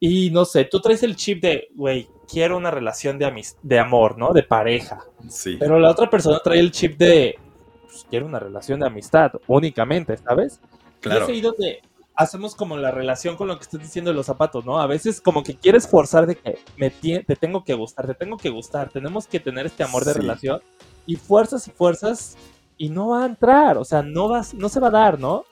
y 0.00 0.30
no 0.30 0.44
sé, 0.44 0.64
tú 0.64 0.80
traes 0.80 1.02
el 1.02 1.16
chip 1.16 1.42
de, 1.42 1.68
güey, 1.74 2.08
quiero 2.30 2.56
una 2.56 2.70
relación 2.70 3.18
de, 3.18 3.44
de 3.62 3.78
amor, 3.78 4.16
¿no? 4.16 4.32
De 4.32 4.44
pareja. 4.44 5.00
Sí. 5.28 5.56
Pero 5.58 5.80
la 5.80 5.90
otra 5.90 6.08
persona 6.08 6.38
trae 6.42 6.60
el 6.60 6.70
chip 6.70 6.96
de, 6.96 7.36
pues, 7.88 8.06
quiero 8.08 8.26
una 8.26 8.38
relación 8.38 8.80
de 8.80 8.86
amistad 8.86 9.32
únicamente, 9.46 10.16
¿sabes? 10.16 10.60
Claro. 11.00 11.20
Y 11.20 11.22
es 11.22 11.28
ahí 11.28 11.40
donde 11.40 11.82
hacemos 12.14 12.54
como 12.56 12.76
la 12.76 12.90
relación 12.90 13.36
con 13.36 13.46
lo 13.46 13.56
que 13.56 13.62
estás 13.62 13.80
diciendo 13.80 14.10
de 14.10 14.16
los 14.16 14.26
zapatos, 14.26 14.64
¿no? 14.64 14.80
A 14.80 14.86
veces 14.86 15.20
como 15.20 15.44
que 15.44 15.56
quieres 15.56 15.88
forzar 15.88 16.26
de 16.26 16.34
que 16.34 16.58
me 16.76 16.90
te 16.90 17.36
tengo 17.36 17.62
que 17.62 17.74
gustar, 17.74 18.06
te 18.08 18.14
tengo 18.14 18.36
que 18.36 18.50
gustar, 18.50 18.90
tenemos 18.90 19.26
que 19.28 19.38
tener 19.38 19.66
este 19.66 19.84
amor 19.84 20.04
de 20.04 20.14
relación 20.14 20.60
y 21.06 21.14
fuerzas 21.16 21.68
y 21.68 21.70
fuerzas 21.70 22.36
y 22.76 22.88
no 22.90 23.10
va 23.10 23.22
a 23.22 23.26
entrar, 23.26 23.78
o 23.78 23.84
sea, 23.84 24.02
no 24.02 24.28
vas, 24.28 24.52
no 24.52 24.68
se 24.68 24.80
va 24.80 24.88
a 24.88 24.92
dar, 24.92 25.18
¿no? 25.18 25.44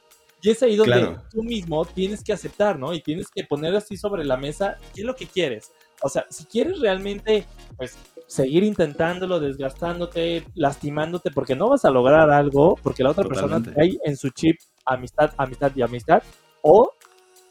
Y 0.42 0.50
es 0.50 0.62
ahí 0.62 0.76
donde 0.76 1.16
tú 1.30 1.42
mismo 1.42 1.84
tienes 1.84 2.22
que 2.22 2.32
aceptar, 2.32 2.78
¿no? 2.78 2.92
Y 2.92 3.00
tienes 3.00 3.28
que 3.30 3.44
poner 3.44 3.74
así 3.74 3.96
sobre 3.96 4.24
la 4.24 4.36
mesa 4.36 4.76
qué 4.94 5.00
es 5.00 5.06
lo 5.06 5.16
que 5.16 5.26
quieres. 5.26 5.72
O 6.02 6.08
sea, 6.08 6.26
si 6.30 6.44
quieres 6.44 6.80
realmente, 6.80 7.46
pues, 7.76 7.96
seguir 8.26 8.64
intentándolo, 8.64 9.40
desgastándote, 9.40 10.44
lastimándote, 10.54 11.30
porque 11.30 11.54
no 11.54 11.68
vas 11.68 11.84
a 11.84 11.90
lograr 11.90 12.30
algo, 12.30 12.76
porque 12.82 13.02
la 13.02 13.10
otra 13.10 13.24
persona 13.24 13.62
trae 13.62 13.98
en 14.04 14.16
su 14.16 14.30
chip 14.30 14.58
amistad, 14.84 15.32
amistad 15.36 15.72
y 15.74 15.82
amistad, 15.82 16.22
o 16.62 16.92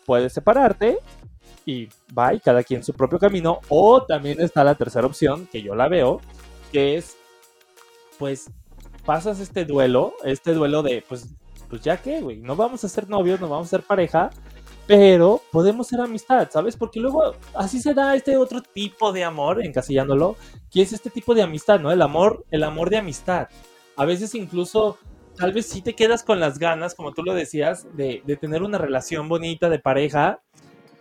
puedes 0.05 0.33
separarte 0.33 0.99
y 1.65 1.87
va 2.17 2.37
cada 2.39 2.63
quien 2.63 2.83
su 2.83 2.93
propio 2.93 3.17
camino, 3.17 3.59
o 3.69 4.03
también 4.03 4.39
está 4.39 4.63
la 4.63 4.75
tercera 4.75 5.07
opción, 5.07 5.47
que 5.51 5.61
yo 5.61 5.75
la 5.75 5.87
veo, 5.87 6.21
que 6.71 6.95
es, 6.95 7.17
pues, 8.19 8.51
pasas 9.05 9.39
este 9.39 9.65
duelo, 9.65 10.13
este 10.23 10.53
duelo 10.53 10.83
de, 10.83 11.03
pues, 11.07 11.33
pues 11.69 11.81
ya 11.81 11.97
que, 11.97 12.21
güey, 12.21 12.37
no 12.37 12.55
vamos 12.55 12.83
a 12.83 12.89
ser 12.89 13.09
novios, 13.09 13.41
no 13.41 13.49
vamos 13.49 13.67
a 13.67 13.69
ser 13.71 13.81
pareja, 13.81 14.29
pero 14.87 15.41
podemos 15.51 15.87
ser 15.87 15.99
amistad, 16.01 16.49
¿sabes? 16.51 16.77
Porque 16.77 16.99
luego 16.99 17.33
así 17.55 17.81
se 17.81 17.93
da 17.93 18.15
este 18.15 18.37
otro 18.37 18.61
tipo 18.61 19.11
de 19.11 19.23
amor, 19.23 19.63
encasillándolo, 19.65 20.35
que 20.71 20.81
es 20.81 20.93
este 20.93 21.09
tipo 21.09 21.33
de 21.33 21.41
amistad, 21.41 21.79
¿no? 21.79 21.91
El 21.91 22.01
amor, 22.01 22.45
el 22.51 22.63
amor 22.63 22.89
de 22.89 22.97
amistad. 22.97 23.47
A 23.97 24.05
veces 24.05 24.35
incluso, 24.35 24.97
tal 25.37 25.53
vez 25.53 25.65
sí 25.65 25.81
te 25.81 25.93
quedas 25.93 26.23
con 26.23 26.39
las 26.39 26.59
ganas, 26.59 26.93
como 26.93 27.13
tú 27.13 27.23
lo 27.23 27.33
decías, 27.33 27.87
de, 27.95 28.21
tener 28.39 28.61
una 28.61 28.77
relación 28.77 29.27
bonita 29.27 29.69
de 29.69 29.79
pareja, 29.79 30.41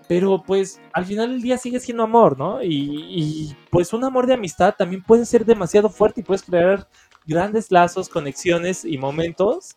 pero 0.09 0.43
pues 0.43 0.81
al 0.93 1.05
final 1.05 1.31
del 1.31 1.43
día 1.43 1.59
sigue 1.59 1.81
siendo 1.81 2.05
amor, 2.05 2.39
¿no? 2.39 2.63
Y, 2.63 2.69
y, 2.69 3.57
pues 3.71 3.93
un 3.93 4.05
amor 4.05 4.27
de 4.27 4.35
amistad 4.35 4.75
también 4.77 5.03
puede 5.03 5.27
ser 5.27 5.45
demasiado 5.45 5.91
fuerte 5.91 6.21
y 6.21 6.25
puedes 6.25 6.43
crear 6.43 6.89
grandes 7.27 7.71
lazos, 7.71 8.09
conexiones 8.09 8.85
y 8.85 8.99
momentos 8.99 9.77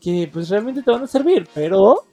que 0.00 0.28
pues 0.32 0.48
realmente 0.50 0.82
te 0.82 0.90
van 0.90 1.04
a 1.04 1.06
servir, 1.06 1.48
pero 1.54 2.04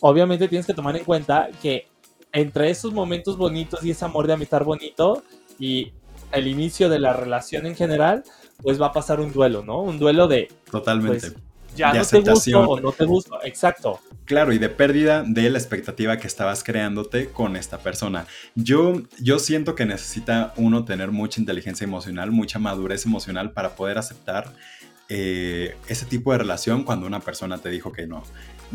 obviamente 0.00 0.48
tienes 0.48 0.66
que 0.66 0.74
tomar 0.74 0.96
en 0.96 1.04
cuenta 1.04 1.48
que 1.62 1.88
entre 2.32 2.70
esos 2.70 2.92
momentos 2.92 3.36
bonitos 3.36 3.84
y 3.84 3.90
ese 3.90 4.04
amor 4.04 4.26
de 4.26 4.32
amistad 4.32 4.62
bonito 4.64 5.22
y 5.58 5.92
el 6.32 6.48
inicio 6.48 6.88
de 6.88 6.98
la 6.98 7.12
relación 7.12 7.66
en 7.66 7.76
general, 7.76 8.24
pues 8.62 8.80
va 8.80 8.86
a 8.86 8.92
pasar 8.92 9.20
un 9.20 9.32
duelo, 9.32 9.62
¿no? 9.62 9.80
Un 9.80 9.98
duelo 9.98 10.26
de... 10.26 10.48
Totalmente. 10.70 11.30
Pues, 11.30 11.42
ya 11.76 11.92
no 11.92 12.04
te 12.04 12.20
gusto 12.20 12.60
o 12.60 12.80
no 12.80 12.92
te 12.92 13.04
gusto, 13.04 13.38
exacto. 13.42 14.00
Claro, 14.24 14.52
y 14.52 14.58
de 14.58 14.68
pérdida 14.68 15.24
de 15.26 15.50
la 15.50 15.58
expectativa 15.58 16.18
que 16.18 16.26
estabas 16.26 16.62
creándote 16.62 17.30
con 17.30 17.56
esta 17.56 17.78
persona. 17.78 18.26
Yo, 18.54 19.02
yo 19.18 19.38
siento 19.38 19.74
que 19.74 19.84
necesita 19.84 20.54
uno 20.56 20.84
tener 20.84 21.10
mucha 21.10 21.40
inteligencia 21.40 21.84
emocional, 21.84 22.30
mucha 22.30 22.58
madurez 22.58 23.06
emocional 23.06 23.52
para 23.52 23.74
poder 23.74 23.98
aceptar 23.98 24.52
eh, 25.08 25.76
ese 25.88 26.06
tipo 26.06 26.32
de 26.32 26.38
relación 26.38 26.84
cuando 26.84 27.06
una 27.06 27.20
persona 27.20 27.58
te 27.58 27.68
dijo 27.68 27.92
que 27.92 28.06
no 28.06 28.22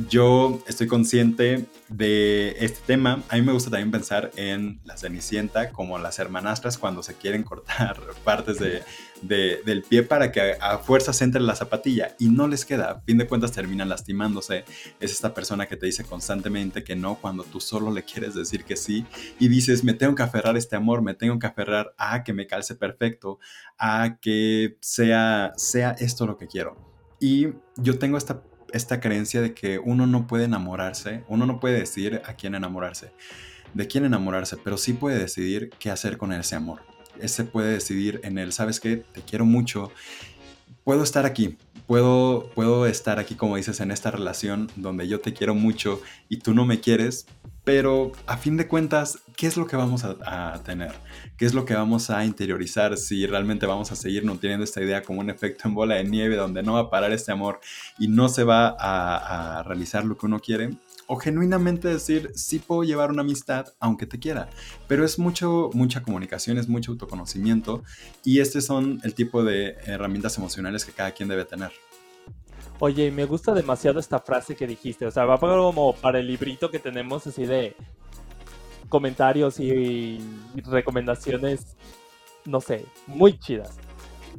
yo 0.08 0.62
estoy 0.68 0.88
consciente 0.88 1.66
de 1.90 2.56
este 2.60 2.80
tema. 2.86 3.24
A 3.30 3.36
mí 3.36 3.42
me 3.42 3.52
gusta 3.52 3.70
también 3.70 3.92
pensar 3.92 4.32
en 4.36 4.80
la 4.86 4.98
Cenicienta 4.98 5.72
como 5.72 5.98
las 5.98 6.20
hermanastras 6.20 6.78
cuando 6.78 7.04
se 7.04 7.16
quieren 7.16 7.44
cortar 7.44 8.00
partes 8.24 8.58
de, 8.60 8.84
del 9.22 9.84
pie 9.84 10.04
para 10.04 10.32
que 10.32 10.56
a, 10.60 10.78
fuerzas 10.78 11.22
entre 11.22 11.42
la 11.42 11.56
zapatilla 11.56 12.16
y 12.20 12.30
no 12.30 12.48
les 12.48 12.66
queda. 12.66 12.92
A 12.92 13.02
fin 13.02 13.18
de 13.18 13.28
cuentas 13.28 13.52
terminan 13.52 13.90
lastimándose. 13.90 14.64
Es 15.00 15.12
esta 15.12 15.34
persona 15.34 15.68
que 15.68 15.78
te 15.78 15.86
dice 15.86 16.04
constantemente 16.04 16.84
que 16.84 16.96
no 16.96 17.16
cuando 17.16 17.44
tú 17.44 17.60
solo 17.60 17.92
le 17.92 18.04
quieres 18.04 18.36
decir 18.36 18.64
que 18.64 18.78
sí 18.78 19.06
y 19.40 19.48
dices, 19.48 19.84
me 19.84 19.94
tengo 19.94 20.16
que 20.16 20.24
aferrar 20.24 20.56
a 20.56 20.60
este 20.60 20.76
amor, 20.76 21.02
me 21.02 21.14
tengo 21.16 21.40
que 21.40 21.48
aferrar 21.48 21.94
a 21.98 22.24
que 22.24 22.34
me 22.34 22.48
calce 22.48 22.76
perfecto, 22.76 23.40
a 23.78 24.18
que 24.22 24.78
sea, 24.82 25.54
sea 25.58 25.92
esto 26.00 26.26
lo 26.26 26.38
que 26.38 26.48
quiero. 26.48 26.90
Y 27.20 27.48
yo 27.76 28.00
tengo 28.00 28.18
esta 28.18 28.42
esta 28.74 29.00
creencia 29.00 29.42
de 29.42 29.54
que 29.54 29.80
uno 29.80 30.08
no 30.08 30.28
puede 30.28 30.46
enamorarse, 30.46 31.24
uno 31.28 31.46
no 31.46 31.60
puede 31.60 31.80
decidir 31.80 32.22
a 32.26 32.34
quién 32.34 32.56
enamorarse, 32.56 33.12
de 33.74 33.88
quién 33.88 34.06
enamorarse, 34.06 34.58
pero 34.58 34.78
sí 34.78 34.94
puede 34.94 35.20
decidir 35.20 35.70
qué 35.80 35.92
hacer 35.92 36.18
con 36.18 36.34
ese 36.34 36.56
amor. 36.56 36.82
Ese 37.20 37.44
puede 37.44 37.74
decidir 37.74 38.22
en 38.24 38.38
él, 38.38 38.54
sabes 38.54 38.80
qué, 38.80 38.98
te 38.98 39.22
quiero 39.22 39.46
mucho, 39.46 39.92
puedo 40.84 41.04
estar 41.04 41.26
aquí, 41.26 41.58
puedo, 41.86 42.50
puedo 42.56 42.86
estar 42.86 43.20
aquí, 43.20 43.36
como 43.36 43.58
dices, 43.58 43.80
en 43.80 43.92
esta 43.92 44.12
relación 44.12 44.72
donde 44.76 45.08
yo 45.08 45.20
te 45.20 45.34
quiero 45.34 45.56
mucho 45.56 46.02
y 46.30 46.38
tú 46.38 46.54
no 46.54 46.66
me 46.66 46.80
quieres, 46.80 47.26
pero 47.72 48.12
a 48.26 48.36
fin 48.36 48.58
de 48.58 48.68
cuentas, 48.68 49.20
¿qué 49.38 49.46
es 49.46 49.56
lo 49.56 49.68
que 49.68 49.76
vamos 49.76 50.04
a, 50.04 50.60
tener? 50.66 50.92
¿Qué 51.38 51.46
es 51.46 51.54
lo 51.54 51.66
que 51.66 51.76
vamos 51.76 52.10
a 52.10 52.26
interiorizar 52.26 52.98
si 52.98 53.28
realmente 53.28 53.68
vamos 53.68 53.92
a 53.92 53.96
seguir 53.96 54.24
teniendo 54.40 54.64
esta 54.64 54.82
idea 54.82 55.04
como 55.04 55.20
un 55.20 55.30
efecto 55.30 55.68
en 55.68 55.76
bola 55.76 55.94
de 55.94 56.04
nieve 56.04 56.36
donde 56.36 56.64
no 56.64 56.74
va 56.74 56.80
a 56.80 56.90
parar 56.90 57.12
este 57.12 57.32
amor 57.32 57.60
y 58.00 58.08
no 58.08 58.28
se 58.28 58.44
va 58.44 58.76
a, 58.80 59.62
realizar 59.62 60.04
lo 60.04 60.18
que 60.18 60.26
uno 60.26 60.40
quiere? 60.40 60.72
O 61.06 61.18
genuinamente 61.18 61.90
decir, 61.90 62.32
sí 62.34 62.58
puedo 62.58 62.84
llevar 62.84 63.12
una 63.12 63.22
amistad 63.22 63.68
aunque 63.80 64.08
te 64.08 64.18
quiera, 64.18 64.50
pero 64.88 65.06
es 65.06 65.20
mucho, 65.20 65.70
mucha 65.76 66.02
comunicación, 66.02 66.58
es 66.58 66.68
mucho 66.68 66.94
autoconocimiento 66.94 67.84
y 68.26 68.40
estos 68.40 68.66
son 68.66 69.00
el 69.04 69.14
tipo 69.14 69.44
de 69.44 69.78
herramientas 69.86 70.40
emocionales 70.40 70.86
que 70.86 70.92
cada 70.92 71.12
quien 71.12 71.30
debe 71.30 71.46
tener. 71.46 71.72
Oye, 72.82 73.12
me 73.12 73.26
gusta 73.26 73.54
demasiado 73.54 74.00
esta 74.00 74.20
frase 74.20 74.56
que 74.56 74.66
dijiste. 74.66 75.06
O 75.06 75.12
sea, 75.12 75.26
va 75.26 75.38
como 75.38 75.94
para 75.94 76.20
el 76.20 76.28
librito 76.28 76.72
que 76.72 76.80
tenemos 76.80 77.28
así 77.28 77.46
de 77.46 77.76
comentarios 78.88 79.60
y 79.60 80.20
recomendaciones, 80.56 81.76
no 82.46 82.62
sé, 82.62 82.86
muy 83.06 83.38
chidas. 83.38 83.78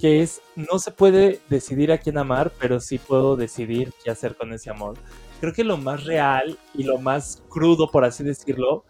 Que 0.00 0.22
es, 0.22 0.40
no 0.56 0.78
se 0.78 0.90
puede 0.90 1.40
decidir 1.50 1.92
a 1.92 1.98
quién 1.98 2.16
amar, 2.16 2.50
pero 2.58 2.80
sí 2.80 2.98
puedo 2.98 3.36
decidir 3.36 3.92
qué 4.02 4.10
hacer 4.10 4.34
con 4.36 4.52
ese 4.54 4.70
amor. 4.70 4.96
Creo 5.40 5.52
que 5.52 5.64
lo 5.64 5.76
más 5.76 6.04
real 6.04 6.58
y 6.74 6.84
lo 6.84 6.98
más 6.98 7.42
crudo, 7.48 7.90
por 7.90 8.04
así 8.04 8.24
decirlo, 8.24 8.84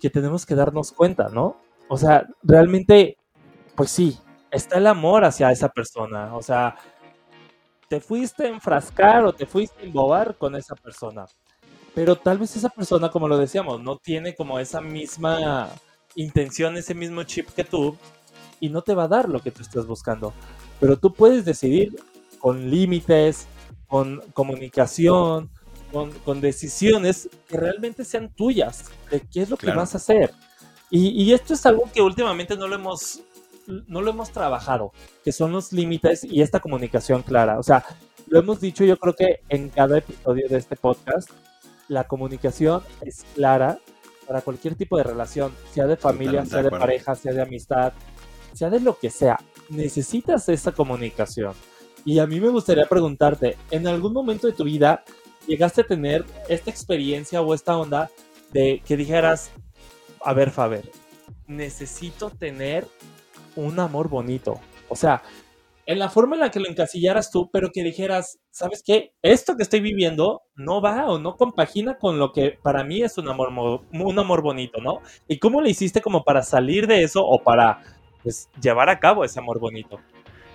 que 0.00 0.08
tenemos 0.08 0.46
que 0.46 0.54
darnos 0.54 0.92
cuenta, 0.92 1.28
¿no? 1.28 1.56
O 1.88 1.98
sea, 1.98 2.26
realmente, 2.42 3.18
pues 3.74 3.90
sí, 3.90 4.18
está 4.50 4.78
el 4.78 4.86
amor 4.86 5.24
hacia 5.24 5.50
esa 5.50 5.68
persona. 5.68 6.34
O 6.34 6.42
sea, 6.42 6.76
te 7.88 8.00
fuiste 8.00 8.44
a 8.44 8.48
enfrascar 8.48 9.24
o 9.24 9.32
te 9.32 9.46
fuiste 9.46 9.82
a 9.82 9.84
embobar 9.84 10.36
con 10.36 10.56
esa 10.56 10.74
persona. 10.74 11.26
Pero 11.94 12.16
tal 12.16 12.38
vez 12.38 12.56
esa 12.56 12.68
persona, 12.68 13.10
como 13.10 13.28
lo 13.28 13.38
decíamos, 13.38 13.80
no 13.80 13.96
tiene 13.98 14.34
como 14.34 14.58
esa 14.58 14.80
misma 14.80 15.70
intención, 16.16 16.76
ese 16.76 16.94
mismo 16.94 17.22
chip 17.22 17.48
que 17.50 17.64
tú 17.64 17.96
y 18.60 18.68
no 18.68 18.82
te 18.82 18.94
va 18.94 19.04
a 19.04 19.08
dar 19.08 19.28
lo 19.28 19.40
que 19.40 19.50
tú 19.50 19.62
estás 19.62 19.86
buscando. 19.86 20.32
Pero 20.80 20.98
tú 20.98 21.12
puedes 21.12 21.44
decidir 21.44 21.94
con 22.38 22.70
límites, 22.70 23.46
con 23.86 24.20
comunicación, 24.32 25.50
con, 26.24 26.40
decisiones 26.40 27.28
que 27.48 27.56
realmente 27.56 28.04
sean 28.04 28.34
tuyas, 28.34 28.86
de 29.10 29.20
qué 29.20 29.42
es 29.42 29.50
lo 29.50 29.56
que 29.56 29.70
vas 29.70 29.94
a 29.94 29.98
hacer. 29.98 30.32
Y, 30.90 31.10
y, 31.22 31.32
esto 31.32 31.54
es 31.54 31.64
algo 31.66 31.88
que 31.92 32.02
últimamente 32.02 32.56
no 32.56 32.66
lo 32.66 32.74
hemos 32.74 33.20
no 33.66 34.02
lo 34.02 34.10
hemos 34.10 34.30
trabajado, 34.30 34.92
que 35.24 35.32
son 35.32 35.52
los 35.52 35.72
límites 35.72 36.24
y 36.24 36.42
esta 36.42 36.60
comunicación 36.60 37.22
clara. 37.22 37.58
O 37.58 37.62
sea, 37.62 37.84
lo 38.28 38.38
hemos 38.38 38.60
dicho 38.60 38.84
yo 38.84 38.96
creo 38.98 39.14
que 39.14 39.40
en 39.48 39.68
cada 39.68 39.98
episodio 39.98 40.48
de 40.48 40.58
este 40.58 40.76
podcast, 40.76 41.30
la 41.88 42.04
comunicación 42.04 42.82
es 43.02 43.24
clara 43.34 43.78
para 44.26 44.40
cualquier 44.40 44.74
tipo 44.74 44.96
de 44.96 45.04
relación, 45.04 45.52
sea 45.72 45.86
de 45.86 45.96
familia, 45.96 46.44
sea 46.46 46.62
de, 46.62 46.70
pareja, 46.70 47.14
sea 47.14 47.32
de 47.32 47.42
amistad, 47.42 47.92
sea 48.54 48.70
de 48.70 48.80
lo 48.80 48.98
que 48.98 49.10
sea. 49.10 49.38
Necesitas 49.68 50.48
esa 50.48 50.72
comunicación. 50.72 51.54
Y 52.04 52.18
a 52.18 52.26
mí 52.26 52.40
me 52.40 52.48
gustaría 52.48 52.86
preguntarte, 52.86 53.56
¿en 53.70 53.86
algún 53.86 54.12
momento 54.12 54.46
de 54.46 54.52
tu 54.52 54.64
vida 54.64 55.04
llegaste 55.46 55.82
a 55.82 55.86
tener 55.86 56.24
esta 56.48 56.70
experiencia 56.70 57.42
o 57.42 57.54
esta 57.54 57.76
onda 57.76 58.10
de 58.52 58.82
que 58.86 58.96
dijeras, 58.96 59.50
a 60.22 60.32
ver, 60.32 60.50
Faber, 60.50 60.90
necesito 61.46 62.30
tener 62.30 62.86
un 63.56 63.78
amor 63.80 64.08
bonito? 64.08 64.60
O 64.88 64.96
sea, 64.96 65.22
en 65.86 65.98
la 65.98 66.08
forma 66.08 66.36
en 66.36 66.40
la 66.40 66.50
que 66.50 66.60
lo 66.60 66.68
encasillaras 66.68 67.30
tú, 67.30 67.50
pero 67.52 67.70
que 67.72 67.82
dijeras, 67.82 68.38
¿sabes 68.50 68.82
qué? 68.84 69.12
Esto 69.22 69.56
que 69.56 69.62
estoy 69.62 69.80
viviendo 69.80 70.42
no 70.56 70.80
va 70.80 71.06
o 71.06 71.18
no 71.18 71.36
compagina 71.36 71.98
con 71.98 72.18
lo 72.18 72.32
que 72.32 72.58
para 72.62 72.84
mí 72.84 73.02
es 73.02 73.18
un 73.18 73.28
amor, 73.28 73.50
un 73.92 74.18
amor 74.18 74.42
bonito, 74.42 74.80
¿no? 74.80 75.00
¿Y 75.28 75.38
cómo 75.38 75.60
le 75.60 75.70
hiciste 75.70 76.00
como 76.00 76.24
para 76.24 76.42
salir 76.42 76.86
de 76.86 77.02
eso 77.02 77.22
o 77.22 77.42
para 77.42 77.82
pues, 78.22 78.48
llevar 78.60 78.88
a 78.88 78.98
cabo 78.98 79.24
ese 79.24 79.40
amor 79.40 79.60
bonito? 79.60 80.00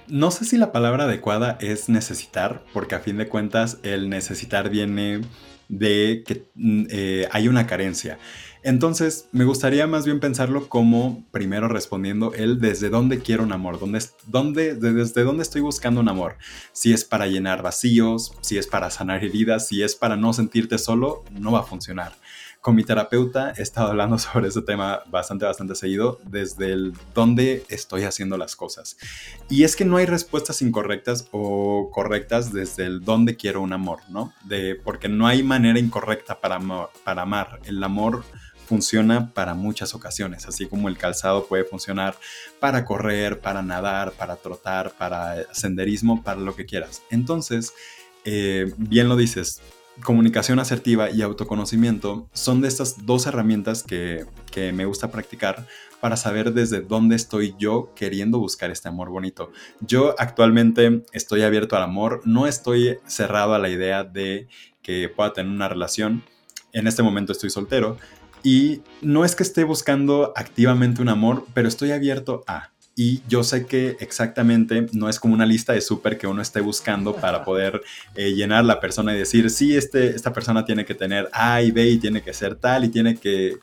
No 0.08 0.32
sé 0.32 0.46
si 0.46 0.58
la 0.58 0.72
palabra 0.72 1.04
adecuada 1.04 1.60
es 1.62 1.88
necesitar, 1.90 2.64
porque 2.74 2.96
a 2.96 3.00
fin 3.00 3.18
de 3.18 3.28
cuentas 3.28 3.80
el 3.84 4.10
necesitar 4.10 4.72
viene 4.72 5.22
de 5.68 6.24
que 6.26 6.50
mm, 6.56 6.86
eh, 6.90 7.28
hay 7.32 7.48
una 7.48 7.68
carencia. 7.68 8.18
Entonces, 8.70 9.28
me 9.32 9.46
gustaría 9.46 9.88
más 9.88 10.06
bien 10.06 10.20
pensarlo 10.20 10.70
como, 10.70 11.26
primero 11.32 11.68
respondiendo 11.68 12.36
el 12.36 12.62
desde 12.62 12.90
dónde 12.90 13.18
quiero 13.18 13.42
un 13.42 13.52
amor, 13.52 13.80
dónde, 13.80 14.00
dónde, 14.28 14.76
desde 14.76 15.24
dónde 15.24 15.42
estoy 15.42 15.62
buscando 15.62 16.00
un 16.00 16.08
amor. 16.08 16.38
Si 16.72 16.94
es 16.94 17.04
para 17.04 17.26
llenar 17.26 17.64
vacíos, 17.64 18.32
si 18.42 18.60
es 18.60 18.68
para 18.68 18.92
sanar 18.92 19.24
heridas, 19.24 19.68
si 19.68 19.82
es 19.82 19.96
para 19.96 20.18
no 20.18 20.34
sentirte 20.34 20.78
solo, 20.78 21.24
no 21.32 21.52
va 21.52 21.62
a 21.62 21.64
funcionar. 21.64 22.14
Con 22.62 22.76
mi 22.76 22.84
terapeuta 22.84 23.54
he 23.58 23.64
estado 23.64 23.90
hablando 23.90 24.18
sobre 24.20 24.50
ese 24.50 24.62
tema 24.62 25.02
bastante, 25.08 25.46
bastante 25.46 25.74
seguido, 25.74 26.20
desde 26.26 26.72
el 26.72 26.94
dónde 27.16 27.64
estoy 27.70 28.04
haciendo 28.04 28.38
las 28.38 28.56
cosas. 28.56 28.98
Y 29.50 29.64
es 29.64 29.76
que 29.76 29.86
no 29.86 29.98
hay 29.98 30.06
respuestas 30.06 30.62
incorrectas 30.62 31.28
o 31.32 31.90
correctas 31.92 32.54
desde 32.54 32.86
el 32.86 33.04
dónde 33.04 33.36
quiero 33.36 33.62
un 33.62 33.74
amor, 33.74 34.02
¿no? 34.10 34.32
De, 34.44 34.76
porque 34.76 35.10
no 35.10 35.26
hay 35.26 35.42
manera 35.42 35.80
incorrecta 35.80 36.40
para, 36.40 36.60
para 37.04 37.24
amar. 37.24 37.62
El 37.64 37.84
amor 37.84 38.24
funciona 38.70 39.34
para 39.34 39.56
muchas 39.56 39.96
ocasiones, 39.96 40.48
así 40.48 40.68
como 40.68 40.90
el 40.90 40.98
calzado 40.98 41.48
puede 41.48 41.64
funcionar 41.64 42.16
para 42.60 42.86
correr, 42.86 43.40
para 43.40 43.64
nadar, 43.64 44.12
para 44.12 44.36
trotar, 44.36 44.92
para 44.92 45.52
senderismo, 45.56 46.22
para 46.22 46.40
lo 46.40 46.56
que 46.56 46.68
quieras. 46.68 47.02
Entonces, 47.10 47.74
eh, 48.26 48.72
bien 48.78 49.10
lo 49.10 49.16
dices, 49.16 49.60
comunicación 50.04 50.60
asertiva 50.60 51.10
y 51.10 51.24
autoconocimiento 51.24 52.30
son 52.32 52.62
de 52.62 52.68
estas 52.68 53.08
dos 53.08 53.26
herramientas 53.26 53.82
que, 53.82 54.28
que, 54.52 54.72
me 54.72 54.86
gusta 54.86 55.10
practicar 55.10 55.66
para 56.00 56.16
saber 56.16 56.54
desde 56.54 56.82
dónde 56.82 57.16
estoy 57.16 57.56
yo 57.58 57.92
queriendo 57.96 58.38
buscar 58.38 58.70
este 58.70 58.88
amor 58.88 59.10
bonito. 59.10 59.52
Yo 59.82 60.14
actualmente 60.20 61.04
estoy 61.12 61.42
abierto 61.42 61.76
al 61.76 61.82
amor, 61.82 62.22
no 62.24 62.46
estoy 62.46 63.00
cerrado 63.08 63.56
a 63.56 63.60
la 63.60 63.70
idea 63.70 64.04
de 64.04 64.48
que 64.84 65.10
pueda 65.10 65.34
tener 65.34 65.52
una 65.52 65.70
relación. 65.70 66.24
En 66.72 66.86
este 66.86 67.02
momento 67.02 67.32
estoy 67.32 67.50
soltero, 67.50 67.98
y 68.44 68.82
no 69.02 69.26
es 69.26 69.36
que 69.36 69.44
esté 69.44 69.64
buscando 69.64 70.34
activamente 70.36 71.02
un 71.02 71.10
amor, 71.10 71.46
pero 71.54 71.68
estoy 71.68 71.92
abierto 71.92 72.44
a. 72.48 72.70
Y 72.96 73.22
yo 73.30 73.44
sé 73.44 73.66
que 73.66 73.96
exactamente 74.02 74.88
no 74.92 75.08
es 75.08 75.22
como 75.22 75.34
una 75.34 75.46
lista 75.46 75.72
de 75.72 75.80
súper 75.80 76.18
que 76.18 76.28
uno 76.28 76.42
esté 76.42 76.60
buscando 76.60 77.16
para 77.16 77.46
poder 77.46 77.82
eh, 78.16 78.34
llenar 78.34 78.66
la 78.66 78.82
persona 78.82 79.16
y 79.16 79.18
decir, 79.18 79.50
sí, 79.50 79.78
este, 79.78 80.10
esta 80.10 80.34
persona 80.34 80.66
tiene 80.66 80.84
que 80.84 80.96
tener 80.96 81.30
A 81.32 81.62
y 81.62 81.72
B 81.72 81.88
y 81.88 81.98
tiene 81.98 82.22
que 82.22 82.34
ser 82.34 82.56
tal 82.56 82.84
y 82.84 82.90
tiene 82.90 83.16
que, 83.16 83.58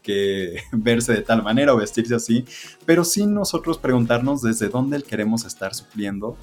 verse 0.73 1.12
de 1.12 1.21
tal 1.21 1.42
manera 1.42 1.75
o 1.75 1.76
vestirse 1.76 2.14
así. 2.14 2.46
Pero 2.87 3.05
sí 3.05 3.27
nosotros 3.27 3.77
preguntarnos 3.77 4.40
desde 4.40 4.68
dónde 4.68 5.03
queremos 5.03 5.44
estar 5.44 5.74
supliendo 5.74 6.38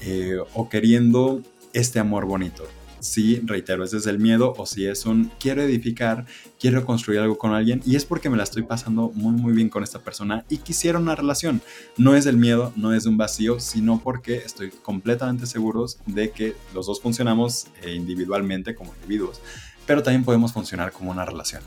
eh, 0.00 0.38
o 0.54 0.70
queriendo 0.70 1.42
este 1.74 1.98
amor 1.98 2.24
bonito 2.24 2.64
si, 3.00 3.40
reitero, 3.40 3.84
es 3.84 3.90
desde 3.90 4.10
el 4.10 4.18
miedo 4.18 4.54
o 4.56 4.66
si 4.66 4.86
es 4.86 5.06
un 5.06 5.30
quiero 5.38 5.62
edificar, 5.62 6.26
quiero 6.58 6.84
construir 6.84 7.20
algo 7.20 7.38
con 7.38 7.52
alguien 7.52 7.80
y 7.84 7.96
es 7.96 8.04
porque 8.04 8.30
me 8.30 8.36
la 8.36 8.42
estoy 8.42 8.62
pasando 8.62 9.10
muy 9.14 9.32
muy 9.32 9.52
bien 9.52 9.68
con 9.68 9.82
esta 9.82 10.00
persona 10.00 10.44
y 10.48 10.58
quisiera 10.58 10.98
una 10.98 11.14
relación. 11.14 11.60
No 11.96 12.14
es 12.14 12.24
del 12.24 12.36
miedo, 12.36 12.72
no 12.76 12.94
es 12.94 13.06
un 13.06 13.16
vacío, 13.16 13.60
sino 13.60 14.00
porque 14.02 14.36
estoy 14.36 14.70
completamente 14.70 15.46
seguros 15.46 15.98
de 16.06 16.30
que 16.30 16.54
los 16.74 16.86
dos 16.86 17.00
funcionamos 17.00 17.68
eh, 17.82 17.94
individualmente 17.94 18.74
como 18.74 18.94
individuos, 18.94 19.40
pero 19.86 20.02
también 20.02 20.24
podemos 20.24 20.52
funcionar 20.52 20.92
como 20.92 21.10
una 21.10 21.24
relación. 21.24 21.62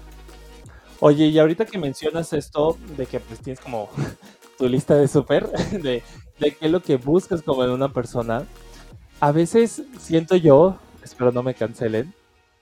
Oye, 1.00 1.28
y 1.28 1.40
ahorita 1.40 1.66
que 1.66 1.80
mencionas 1.80 2.32
esto 2.34 2.78
de 2.96 3.08
que 3.08 3.20
pues 3.20 3.40
tienes 3.40 3.60
como 3.60 3.90
tu 4.58 4.68
lista 4.68 4.96
de 4.96 5.08
súper, 5.08 5.50
de, 5.72 6.04
de 6.40 6.52
qué 6.52 6.66
es 6.66 6.72
lo 6.72 6.82
que 6.82 6.98
buscas 6.98 7.42
como 7.42 7.64
en 7.64 7.72
una 7.72 7.92
persona, 7.92 8.46
a 9.20 9.32
veces 9.32 9.84
siento 10.00 10.36
yo, 10.36 10.78
espero 11.04 11.32
no 11.32 11.44
me 11.44 11.54
cancelen, 11.54 12.14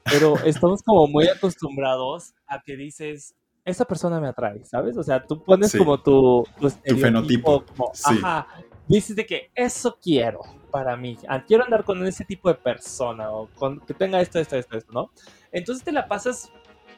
pero 0.03 0.37
estamos 0.45 0.81
como 0.83 1.07
muy 1.07 1.27
acostumbrados 1.27 2.33
a 2.47 2.61
que 2.61 2.75
dices, 2.75 3.35
esa 3.65 3.85
persona 3.85 4.19
me 4.19 4.27
atrae, 4.27 4.63
¿sabes? 4.65 4.97
O 4.97 5.03
sea, 5.03 5.23
tú 5.23 5.43
pones 5.43 5.75
como 5.75 6.01
tu, 6.01 6.43
tu, 6.59 6.69
fenotipo. 6.97 7.63
Ajá, 8.03 8.47
dices 8.87 9.15
de 9.15 9.25
que 9.25 9.51
eso 9.53 9.97
quiero 10.01 10.41
para 10.71 10.95
mí, 10.95 11.17
ah, 11.27 11.43
quiero 11.45 11.63
andar 11.63 11.83
con 11.83 12.05
ese 12.05 12.25
tipo 12.25 12.49
de 12.49 12.55
persona 12.55 13.31
o 13.31 13.47
con 13.55 13.79
que 13.79 13.93
tenga 13.93 14.21
esto, 14.21 14.39
esto, 14.39 14.55
esto, 14.55 14.77
esto, 14.77 14.91
¿no? 14.91 15.11
Entonces 15.51 15.83
te 15.83 15.91
la 15.91 16.07
pasas 16.07 16.51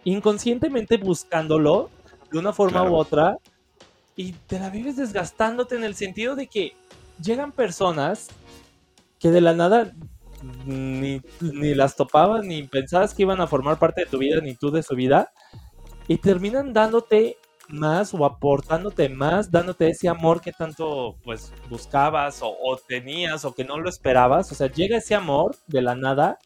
inconscientemente 0.04 0.98
buscándolo 0.98 1.90
de 2.32 2.40
una 2.40 2.54
forma 2.54 2.84
u 2.84 2.96
otra 2.96 3.38
y 4.16 4.34
te 4.34 4.60
la 4.60 4.70
vives 4.70 4.98
desgastándote 4.98 5.76
en 5.76 5.84
el 5.84 5.96
sentido 5.96 6.36
de 6.36 6.48
que 6.48 6.74
llegan 7.22 7.52
personas 7.52 8.30
que 9.20 9.32
de 9.32 9.42
la 9.42 9.54
nada 9.54 9.94
ni, 10.66 11.22
las 11.76 11.96
topabas, 11.96 12.46
ni 12.46 12.64
pensabas 12.64 13.14
que 13.14 13.24
iban 13.24 13.42
a 13.42 13.48
formar 13.48 13.80
parte 13.80 14.02
de 14.02 14.08
tu 14.08 14.18
vida, 14.18 14.42
ni 14.42 14.56
tú 14.56 14.72
de 14.72 14.84
su 14.84 14.96
vida, 14.96 15.32
y 16.08 16.18
terminan 16.18 16.74
dándote 16.74 17.38
más 17.70 18.14
o 18.14 18.26
aportándote 18.26 19.08
más, 19.10 19.50
dándote 19.50 19.90
ese 19.90 20.10
amor 20.10 20.42
que 20.42 20.52
tanto 20.52 21.16
pues 21.24 21.54
buscabas 21.70 22.42
o, 22.42 22.50
o, 22.50 22.78
tenías 22.78 23.46
o 23.46 23.54
que 23.54 23.64
no 23.64 23.80
lo 23.80 23.90
esperabas. 23.90 24.52
O 24.52 24.56
sea, 24.56 24.68
llega 24.68 24.98
ese 24.98 25.16
amor 25.16 25.56
de 25.68 25.82
la 25.82 25.96
nada 25.96 26.38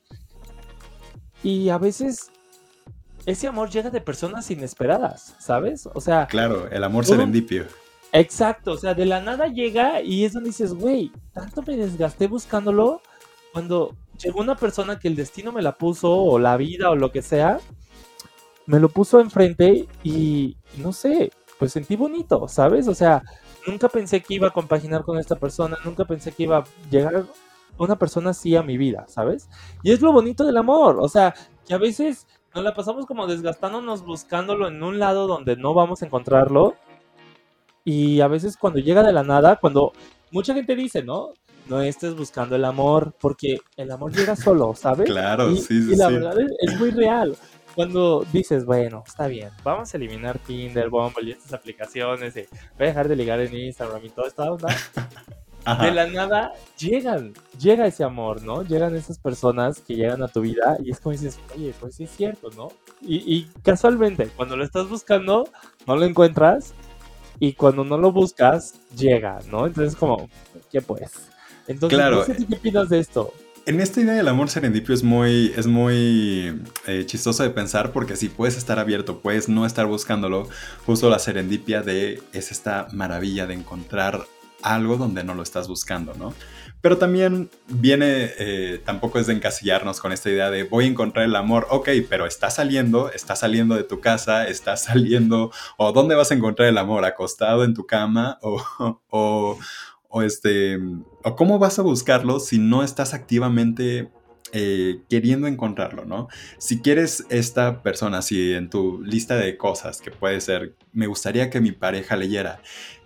y 1.42 1.70
a 1.70 1.78
veces 1.78 2.32
ese 3.26 3.48
amor 3.48 3.70
llega 3.70 3.90
de 3.90 4.02
personas 4.02 4.50
inesperadas, 4.52 5.36
¿sabes? 5.40 5.88
O 5.94 6.02
sea... 6.02 6.28
Claro, 6.28 6.70
el 6.70 6.84
amor 6.84 7.06
serendipio. 7.06 7.66
Exacto, 8.12 8.74
o 8.74 8.78
sea, 8.78 8.94
de 8.94 9.06
la 9.06 9.20
nada 9.20 9.48
llega 9.48 10.02
y 10.02 10.26
es 10.26 10.34
donde 10.34 10.50
dices, 10.50 10.74
güey, 10.74 11.12
tanto 11.34 11.62
me 11.64 11.76
desgasté 11.76 12.28
buscándolo 12.28 13.02
cuando 13.56 13.96
llegó 14.22 14.42
una 14.42 14.58
persona 14.58 15.00
que 15.00 15.08
el 15.08 15.16
destino 15.16 15.54
me 15.54 15.62
la 15.62 15.78
puso, 15.78 16.14
o 16.14 16.38
la 16.40 16.58
vida, 16.58 16.90
o 16.90 16.96
lo 16.98 17.14
que 17.14 17.22
sea, 17.22 17.62
me 18.66 18.82
lo 18.82 18.90
puso 18.90 19.22
enfrente 19.22 19.88
y 20.04 20.58
no 20.80 20.92
sé, 20.92 21.32
pues 21.58 21.72
sentí 21.72 21.96
bonito, 21.96 22.50
¿sabes? 22.50 22.90
O 22.90 22.94
sea, 22.94 23.24
nunca 23.66 23.88
pensé 23.88 24.22
que 24.22 24.34
iba 24.34 24.50
a 24.50 24.52
compaginar 24.52 25.04
con 25.06 25.18
esta 25.20 25.38
persona, 25.38 25.78
nunca 25.86 26.04
pensé 26.04 26.34
que 26.34 26.44
iba 26.44 26.58
a 26.58 26.64
llegar 26.92 27.28
una 27.78 27.98
persona 27.98 28.32
así 28.32 28.58
a 28.58 28.62
mi 28.62 28.78
vida, 28.78 29.06
¿sabes? 29.08 29.48
Y 29.84 29.94
es 29.94 30.02
lo 30.02 30.12
bonito 30.12 30.44
del 30.44 30.58
amor, 30.58 30.98
o 31.00 31.08
sea, 31.08 31.34
que 31.66 31.74
a 31.74 31.78
veces 31.78 32.28
nos 32.54 32.62
la 32.62 32.74
pasamos 32.74 33.06
como 33.06 33.26
desgastándonos 33.26 34.04
buscándolo 34.04 34.68
en 34.68 34.84
un 34.84 35.00
lado 35.00 35.28
donde 35.28 35.56
no 35.56 35.74
vamos 35.74 36.02
a 36.02 36.08
encontrarlo. 36.08 36.76
Y 37.86 38.20
a 38.20 38.28
veces 38.28 38.58
cuando 38.58 38.80
llega 38.80 39.02
de 39.02 39.14
la 39.14 39.24
nada, 39.24 39.56
cuando 39.62 39.94
mucha 40.32 40.54
gente 40.54 40.76
dice, 40.76 41.04
¿no? 41.04 41.32
No 41.68 41.82
estés 41.82 42.16
buscando 42.16 42.56
el 42.56 42.66
amor, 42.66 43.14
porque 43.20 43.60
el 43.78 43.92
amor 43.92 44.14
llega 44.14 44.36
solo, 44.36 44.76
¿sabes? 44.76 45.08
Claro, 45.08 45.52
y, 45.52 45.58
sí, 45.58 45.84
sí. 45.84 45.94
Y 45.94 45.96
la 45.96 46.10
verdad 46.10 46.36
es, 46.60 46.80
muy 46.80 46.92
real. 46.92 47.36
Cuando 47.74 48.26
dices, 48.32 48.66
bueno, 48.66 49.04
está 49.06 49.28
bien, 49.28 49.50
vamos 49.64 49.94
a 49.94 49.98
eliminar 49.98 50.40
Tinder, 50.40 50.90
Bumble 50.90 51.30
y 51.30 51.32
estas 51.32 51.54
aplicaciones, 51.54 52.34
voy 52.34 52.46
a 52.80 52.86
dejar 52.86 53.08
de 53.10 53.16
ligar 53.16 53.40
en 53.42 53.54
Instagram 53.54 54.06
y 54.06 54.10
toda 54.10 54.28
esta 54.28 54.52
onda. 54.52 54.68
De 55.82 55.90
la 55.90 56.06
nada 56.06 56.54
llegan, 56.78 57.34
llega 57.60 57.88
ese 57.88 58.04
amor, 58.04 58.44
¿no? 58.44 58.62
Llegan 58.62 58.96
esas 58.96 59.18
personas 59.18 59.82
que 59.82 59.96
llegan 59.96 60.22
a 60.22 60.28
tu 60.28 60.42
vida 60.42 60.78
y 60.84 60.92
es 60.92 61.00
como 61.00 61.14
dices, 61.14 61.40
oye, 61.56 61.74
pues 61.80 61.96
sí 61.96 62.04
es 62.04 62.12
cierto, 62.12 62.52
¿no? 62.56 62.68
Y, 63.02 63.16
y 63.36 63.50
casualmente, 63.64 64.28
cuando 64.36 64.56
lo 64.56 64.64
estás 64.64 64.88
buscando, 64.88 65.50
no 65.88 65.96
lo 65.96 66.06
encuentras 66.06 66.76
y 67.40 67.54
cuando 67.54 67.84
no 67.84 67.98
lo 67.98 68.12
buscas, 68.12 68.76
llega, 68.96 69.40
¿no? 69.52 69.66
Entonces, 69.66 69.96
como, 69.96 70.30
¿qué 70.72 70.82
pues? 70.82 71.32
Entonces, 71.68 71.98
claro. 71.98 72.18
no 72.18 72.26
sé 72.26 72.46
qué 72.46 72.56
opinas 72.56 72.90
de 72.90 73.00
esto. 73.00 73.34
En 73.68 73.82
esta 73.82 74.00
idea 74.00 74.14
del 74.14 74.28
amor 74.28 74.50
serendipio 74.50 74.94
es 74.94 75.02
muy, 75.02 75.52
es 75.58 75.66
muy 75.66 76.62
eh, 76.86 77.04
chistoso 77.08 77.42
de 77.42 77.50
pensar 77.50 77.92
porque 77.92 78.16
si 78.16 78.30
puedes 78.30 78.58
estar 78.58 78.78
abierto, 78.78 79.22
puedes 79.22 79.50
no 79.50 79.66
estar 79.66 79.88
buscándolo, 79.88 80.48
justo 80.86 81.10
la 81.10 81.18
serendipia 81.18 81.82
de 81.82 82.22
es 82.32 82.52
esta 82.52 82.88
maravilla 82.92 83.48
de 83.48 83.56
encontrar 83.56 84.28
algo 84.62 84.98
donde 84.98 85.24
no 85.24 85.34
lo 85.34 85.42
estás 85.42 85.68
buscando, 85.68 86.14
¿no? 86.14 86.34
Pero 86.82 87.00
también 87.00 87.50
viene, 87.68 88.32
eh, 88.38 88.82
tampoco 88.86 89.18
es 89.18 89.26
de 89.26 89.34
encasillarnos 89.34 90.00
con 90.00 90.12
esta 90.12 90.30
idea 90.30 90.52
de 90.52 90.64
voy 90.64 90.86
a 90.86 90.88
encontrar 90.88 91.26
el 91.26 91.36
amor, 91.36 91.66
ok, 91.72 91.90
pero 92.08 92.28
está 92.28 92.52
saliendo, 92.52 93.12
está 93.12 93.36
saliendo 93.36 93.74
de 93.74 93.84
tu 93.84 94.02
casa, 94.02 94.48
está 94.48 94.78
saliendo, 94.78 95.52
o 95.78 95.92
dónde 95.92 96.14
vas 96.14 96.30
a 96.30 96.36
encontrar 96.36 96.68
el 96.68 96.78
amor, 96.78 97.06
acostado 97.06 97.64
en 97.64 97.74
tu 97.74 97.88
cama, 97.88 98.38
o, 98.44 98.62
o, 99.10 99.58
o 100.18 100.22
este, 100.22 100.80
o 101.26 101.36
cómo 101.36 101.60
vas 101.60 101.78
a 101.78 101.82
buscarlo 101.82 102.40
si 102.40 102.58
no 102.58 102.84
estás 102.84 103.14
activamente 103.14 104.10
eh, 104.54 105.02
queriendo 105.10 105.48
encontrarlo, 105.48 106.06
¿no? 106.06 106.30
Si 106.60 106.80
quieres 106.80 107.26
esta 107.30 107.82
persona, 107.82 108.22
si 108.22 108.54
en 108.54 108.70
tu 108.70 109.02
lista 109.02 109.36
de 109.36 109.58
cosas 109.58 110.02
que 110.02 110.12
puede 110.12 110.40
ser, 110.40 110.76
me 110.94 111.08
gustaría 111.08 111.50
que 111.50 111.60
mi 111.60 111.72
pareja 111.72 112.16
leyera, 112.16 112.62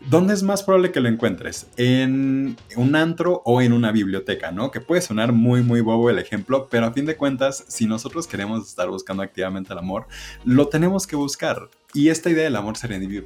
¿dónde 0.09 0.33
es 0.33 0.43
más 0.43 0.63
probable 0.63 0.91
que 0.91 0.99
lo 0.99 1.07
encuentres? 1.07 1.67
¿En 1.77 2.57
un 2.75 2.95
antro 2.95 3.41
o 3.45 3.61
en 3.61 3.73
una 3.73 3.91
biblioteca, 3.91 4.51
¿no? 4.51 4.69
Que 4.69 4.81
puede 4.81 5.01
sonar 5.01 5.31
muy, 5.31 5.63
muy 5.63 5.81
bobo 5.81 6.09
el 6.09 6.19
ejemplo, 6.19 6.67
pero 6.69 6.85
a 6.85 6.93
fin 6.93 7.05
de 7.05 7.15
cuentas, 7.15 7.63
si 7.67 7.85
nosotros 7.85 8.27
queremos 8.27 8.67
estar 8.67 8.89
buscando 8.89 9.23
activamente 9.23 9.71
el 9.73 9.79
amor, 9.79 10.07
lo 10.43 10.67
tenemos 10.67 11.07
que 11.07 11.15
buscar. 11.15 11.69
Y 11.93 12.09
esta 12.09 12.29
idea 12.29 12.43
del 12.43 12.57
amor 12.57 12.77
serendipio, 12.77 13.23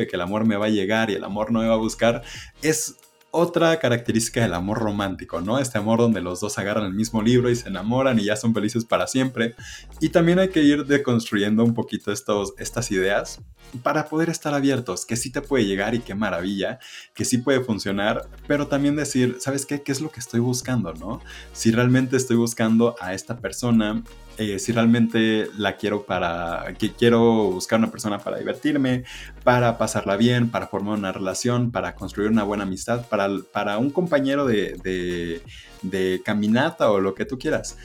de 0.00 0.06
que 0.06 0.16
el 0.16 0.22
amor 0.22 0.44
me 0.46 0.56
va 0.56 0.66
a 0.66 0.70
llegar 0.70 1.10
y 1.10 1.14
el 1.14 1.22
amor 1.22 1.52
no 1.52 1.60
me 1.60 1.68
va 1.68 1.74
a 1.74 1.78
buscar, 1.78 2.22
es 2.62 2.96
otra 3.36 3.78
característica 3.78 4.40
del 4.40 4.54
amor 4.54 4.78
romántico, 4.78 5.40
¿no? 5.40 5.58
Este 5.58 5.76
amor 5.76 5.98
donde 5.98 6.22
los 6.22 6.40
dos 6.40 6.58
agarran 6.58 6.86
el 6.86 6.94
mismo 6.94 7.20
libro 7.20 7.50
y 7.50 7.56
se 7.56 7.68
enamoran 7.68 8.18
y 8.18 8.24
ya 8.24 8.36
son 8.36 8.54
felices 8.54 8.84
para 8.86 9.06
siempre. 9.06 9.54
Y 10.00 10.08
también 10.08 10.38
hay 10.38 10.48
que 10.48 10.62
ir 10.62 10.86
deconstruyendo 10.86 11.62
un 11.62 11.74
poquito 11.74 12.12
estos, 12.12 12.54
estas 12.58 12.90
ideas 12.90 13.40
para 13.82 14.08
poder 14.08 14.30
estar 14.30 14.54
abiertos, 14.54 15.04
que 15.04 15.16
sí 15.16 15.30
te 15.30 15.42
puede 15.42 15.66
llegar 15.66 15.94
y 15.94 16.00
qué 16.00 16.14
maravilla, 16.14 16.78
que 17.14 17.24
sí 17.24 17.38
puede 17.38 17.60
funcionar, 17.62 18.26
pero 18.46 18.68
también 18.68 18.96
decir, 18.96 19.36
¿sabes 19.40 19.66
qué? 19.66 19.82
¿Qué 19.82 19.92
es 19.92 20.00
lo 20.00 20.10
que 20.10 20.20
estoy 20.20 20.40
buscando, 20.40 20.94
no? 20.94 21.20
Si 21.52 21.70
realmente 21.70 22.16
estoy 22.16 22.36
buscando 22.36 22.96
a 23.00 23.12
esta 23.12 23.38
persona 23.38 24.02
eh, 24.38 24.58
si 24.58 24.72
realmente 24.72 25.48
la 25.56 25.76
quiero 25.76 26.04
para, 26.04 26.74
que 26.78 26.92
quiero 26.92 27.50
buscar 27.50 27.78
una 27.78 27.90
persona 27.90 28.18
para 28.18 28.38
divertirme, 28.38 29.04
para 29.44 29.78
pasarla 29.78 30.16
bien, 30.16 30.50
para 30.50 30.66
formar 30.66 30.98
una 30.98 31.12
relación, 31.12 31.70
para 31.70 31.94
construir 31.94 32.30
una 32.30 32.44
buena 32.44 32.64
amistad, 32.64 33.06
para, 33.06 33.28
para 33.52 33.78
un 33.78 33.90
compañero 33.90 34.46
de, 34.46 35.40
de, 35.82 36.22
caminata 36.24 36.90
o 36.90 37.00
lo 37.00 37.14
que 37.14 37.24
tú 37.24 37.38
quieras. 37.38 37.78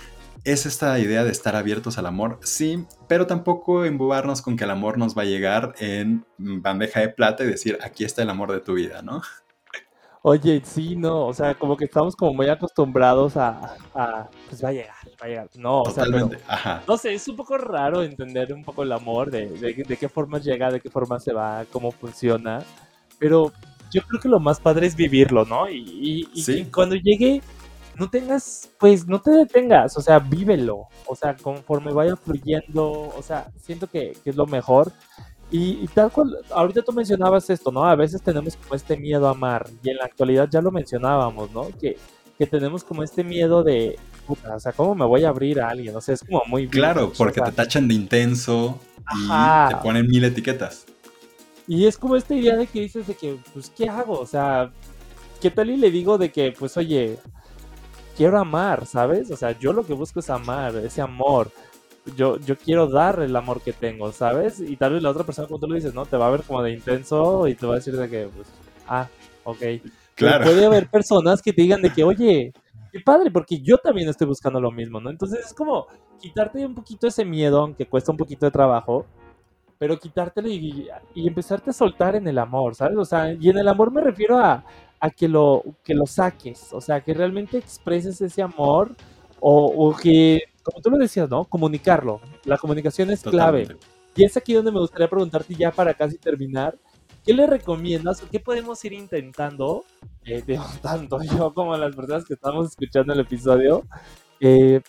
Es 0.44 0.66
esta 0.66 0.98
idea 1.00 1.24
de 1.24 1.32
estar 1.32 1.56
abiertos 1.56 1.98
al 1.98 2.08
amor, 2.08 2.40
sí, 2.44 2.86
pero 3.08 3.28
tampoco 3.28 3.86
embobarnos 3.86 4.42
con 4.42 4.58
que 4.58 4.64
el 4.64 4.72
amor 4.72 4.98
nos 4.98 5.16
va 5.16 5.22
a 5.22 5.26
llegar 5.26 5.76
en 5.80 6.26
bandeja 6.38 7.00
de 7.00 7.10
plata 7.10 7.44
y 7.44 7.48
decir, 7.48 7.78
aquí 7.84 8.04
está 8.04 8.24
el 8.24 8.30
amor 8.30 8.52
de 8.52 8.60
tu 8.60 8.74
vida, 8.74 9.02
¿no? 9.04 9.22
Oye, 10.24 10.62
sí, 10.64 10.96
no, 10.96 11.26
o 11.26 11.34
sea, 11.34 11.56
como 11.56 11.76
que 11.76 11.86
estamos 11.86 12.16
como 12.16 12.36
muy 12.36 12.48
acostumbrados 12.48 13.38
a, 13.38 13.76
a 13.96 14.30
pues 14.48 14.64
va 14.64 14.70
a 14.70 14.72
llegar, 14.72 14.96
va 15.20 15.26
a 15.26 15.28
llegar. 15.28 15.50
No, 15.56 15.82
o 15.82 15.90
sea, 15.90 16.04
Ajá. 16.48 16.84
no 16.88 16.96
sé, 16.96 17.16
es 17.16 17.28
un 17.28 17.36
poco 17.36 17.58
raro 17.58 18.04
entender 18.04 18.54
un 18.54 18.64
poco 18.64 18.84
el 18.84 18.92
amor, 18.92 19.32
de, 19.32 19.50
de, 19.50 19.98
qué 19.98 20.08
forma 20.08 20.38
llega, 20.38 20.70
de 20.70 20.80
qué 20.80 20.92
forma 20.92 21.20
se 21.20 21.34
va, 21.34 21.66
cómo 21.72 21.92
funciona, 21.92 22.64
pero 23.18 23.52
yo 23.92 24.04
creo 24.04 24.22
que 24.22 24.30
lo 24.30 24.40
más 24.40 24.60
padre 24.60 24.86
es 24.86 24.96
vivirlo, 24.96 25.44
¿no? 25.44 25.68
Y, 25.68 26.30
y, 26.36 26.66
cuando 26.66 26.96
llegue, 26.96 27.42
no 27.96 28.08
tengas, 28.08 28.70
pues 28.78 29.08
no 29.08 29.22
te 29.22 29.32
detengas, 29.32 29.98
o 29.98 30.02
sea, 30.02 30.20
vívelo, 30.20 30.88
o 31.08 31.16
sea, 31.16 31.36
conforme 31.36 31.92
vaya 31.92 32.16
fluyendo, 32.16 33.12
o 33.18 33.24
sea, 33.24 33.48
siento 33.60 33.88
que, 33.88 34.16
que 34.24 34.30
es 34.30 34.36
lo 34.36 34.46
mejor. 34.46 34.92
Y, 35.54 35.86
tal 35.90 36.10
cual, 36.12 36.38
ahorita 36.50 36.82
tú 36.82 36.94
mencionabas 36.94 37.50
esto, 37.50 37.74
¿no? 37.74 37.84
A 37.84 37.96
veces 37.96 38.22
tenemos 38.22 38.56
como 38.56 38.74
este 38.74 38.96
miedo 38.96 39.28
a 39.28 39.32
amar, 39.32 39.68
y 39.84 39.90
en 39.90 39.98
la 39.98 40.06
actualidad 40.06 40.48
ya 40.50 40.62
lo 40.62 40.72
mencionábamos, 40.72 41.52
¿no? 41.52 41.68
Que, 41.78 41.98
que 42.38 42.48
tenemos 42.48 42.86
como 42.86 43.04
este 43.04 43.22
miedo 43.22 43.62
de, 43.62 44.00
puta, 44.26 44.56
o 44.56 44.60
sea, 44.62 44.72
¿cómo 44.72 44.96
me 44.96 45.06
voy 45.06 45.26
a 45.26 45.30
abrir 45.30 45.60
a 45.60 45.68
alguien? 45.68 45.94
O 45.94 46.00
sea, 46.00 46.16
es 46.16 46.24
como 46.24 46.42
muy... 46.48 46.70
Claro, 46.70 47.12
porque 47.18 47.42
te 47.42 47.52
tachan 47.52 47.90
de 47.90 47.96
intenso 47.96 48.80
y 49.14 49.28
te 49.70 49.76
ponen 49.84 50.08
mil 50.08 50.24
etiquetas. 50.24 50.86
Y 51.68 51.86
es 51.86 51.98
como 51.98 52.16
esta 52.16 52.34
idea 52.34 52.56
de 52.56 52.68
que 52.68 52.80
dices 52.80 53.06
de 53.08 53.16
que, 53.16 53.38
pues, 53.54 53.70
¿qué 53.76 53.90
hago? 53.90 54.20
O 54.20 54.26
sea, 54.26 54.72
¿qué 55.42 55.52
tal 55.52 55.70
y 55.70 55.76
le 55.76 55.92
digo 55.92 56.18
de 56.18 56.32
que, 56.32 56.54
pues, 56.58 56.78
oye, 56.78 57.20
quiero 58.16 58.40
amar, 58.40 58.86
¿sabes? 58.86 59.30
O 59.32 59.36
sea, 59.36 59.58
yo 59.60 59.74
lo 59.74 59.86
que 59.86 59.94
busco 59.94 60.22
es 60.22 60.30
amar, 60.30 60.78
ese 60.78 61.02
amor 61.02 61.52
yo, 62.16 62.38
yo 62.40 62.58
quiero 62.58 62.88
dar 62.88 63.20
el 63.20 63.36
amor 63.36 63.62
que 63.62 63.74
tengo, 63.74 64.12
¿sabes? 64.12 64.60
Y 64.60 64.76
tal 64.76 64.94
vez 64.94 65.04
la 65.04 65.12
otra 65.12 65.24
persona, 65.24 65.48
cuando 65.48 65.66
tú 65.66 65.72
lo 65.72 65.76
dices, 65.76 65.94
¿no? 65.94 66.06
Te 66.06 66.18
va 66.18 66.28
a 66.28 66.32
ver 66.32 66.44
como 66.44 66.62
de 66.64 66.72
intenso 66.72 67.48
y 67.48 67.56
te 67.56 67.66
va 67.66 67.74
a 67.74 67.76
decir 67.78 67.96
de 67.96 68.10
que, 68.10 68.28
pues, 68.36 68.48
ah, 68.88 69.08
ok. 69.44 69.62
Claro. 70.16 70.44
puede 70.44 70.66
haber 70.66 70.88
personas 70.88 71.42
que 71.42 71.54
te 71.54 71.62
digan 71.62 71.82
de 71.82 71.92
que, 71.92 72.04
oye, 72.04 72.54
qué 72.92 73.00
padre, 73.00 73.32
porque 73.32 73.60
yo 73.60 73.78
también 73.78 74.10
estoy 74.10 74.28
buscando 74.28 74.60
lo 74.60 74.72
mismo, 74.72 75.00
¿no? 75.00 75.10
Entonces 75.10 75.46
es 75.46 75.54
como 75.54 75.88
quitarte 76.20 76.66
un 76.66 76.76
poquito 76.76 77.08
ese 77.08 77.26
miedo, 77.26 77.62
aunque 77.62 77.88
cuesta 77.88 78.12
un 78.12 78.18
poquito 78.18 78.46
de 78.46 78.52
trabajo, 78.52 79.06
pero 79.78 79.98
quitártelo 79.98 80.48
y, 80.48 80.88
y, 81.16 81.28
empezarte 81.28 81.72
a 81.72 81.74
soltar 81.74 82.16
en 82.16 82.28
el 82.28 82.38
amor, 82.38 82.76
¿sabes? 82.76 82.98
O 82.98 83.06
sea, 83.06 83.34
y 83.34 83.50
en 83.50 83.58
el 83.58 83.68
amor 83.68 83.92
me 83.92 84.02
refiero 84.02 84.38
a, 84.38 84.64
a 85.00 85.10
que, 85.10 85.28
lo, 85.28 85.64
que 85.84 85.96
lo 85.96 86.06
saques, 86.06 86.72
o 86.72 86.82
sea, 86.82 87.02
que 87.02 87.14
realmente 87.14 87.58
expreses 87.58 88.22
ese 88.22 88.44
amor 88.44 88.92
o, 89.40 89.66
o 89.66 89.96
que 89.96 90.44
como 90.64 90.82
tú 90.82 90.90
lo 90.90 90.98
decías, 90.98 91.30
¿no? 91.30 91.46
Comunicarlo. 91.46 92.22
La 92.46 92.58
comunicación 92.58 93.12
es 93.12 93.22
clave. 93.22 93.78
Y 94.16 94.24
es 94.24 94.36
aquí 94.36 94.54
donde 94.54 94.72
me 94.72 94.80
gustaría 94.80 95.10
preguntarte 95.10 95.56
ya 95.56 95.72
para 95.72 95.94
casi 95.94 96.18
terminar, 96.18 96.78
¿qué 97.26 97.34
le 97.34 97.48
recomiendas 97.48 98.22
o 98.22 98.30
qué 98.30 98.40
podemos 98.40 98.84
ir 98.84 98.94
intentando, 98.94 99.86
eh, 100.26 100.44
tanto 100.82 101.22
yo 101.24 101.54
como 101.54 101.76
las 101.78 101.96
personas 101.96 102.26
que 102.26 102.34
estamos 102.34 102.70
escuchando 102.70 103.14
el 103.14 103.22
episodio, 103.22 103.86
eh, 104.40 104.82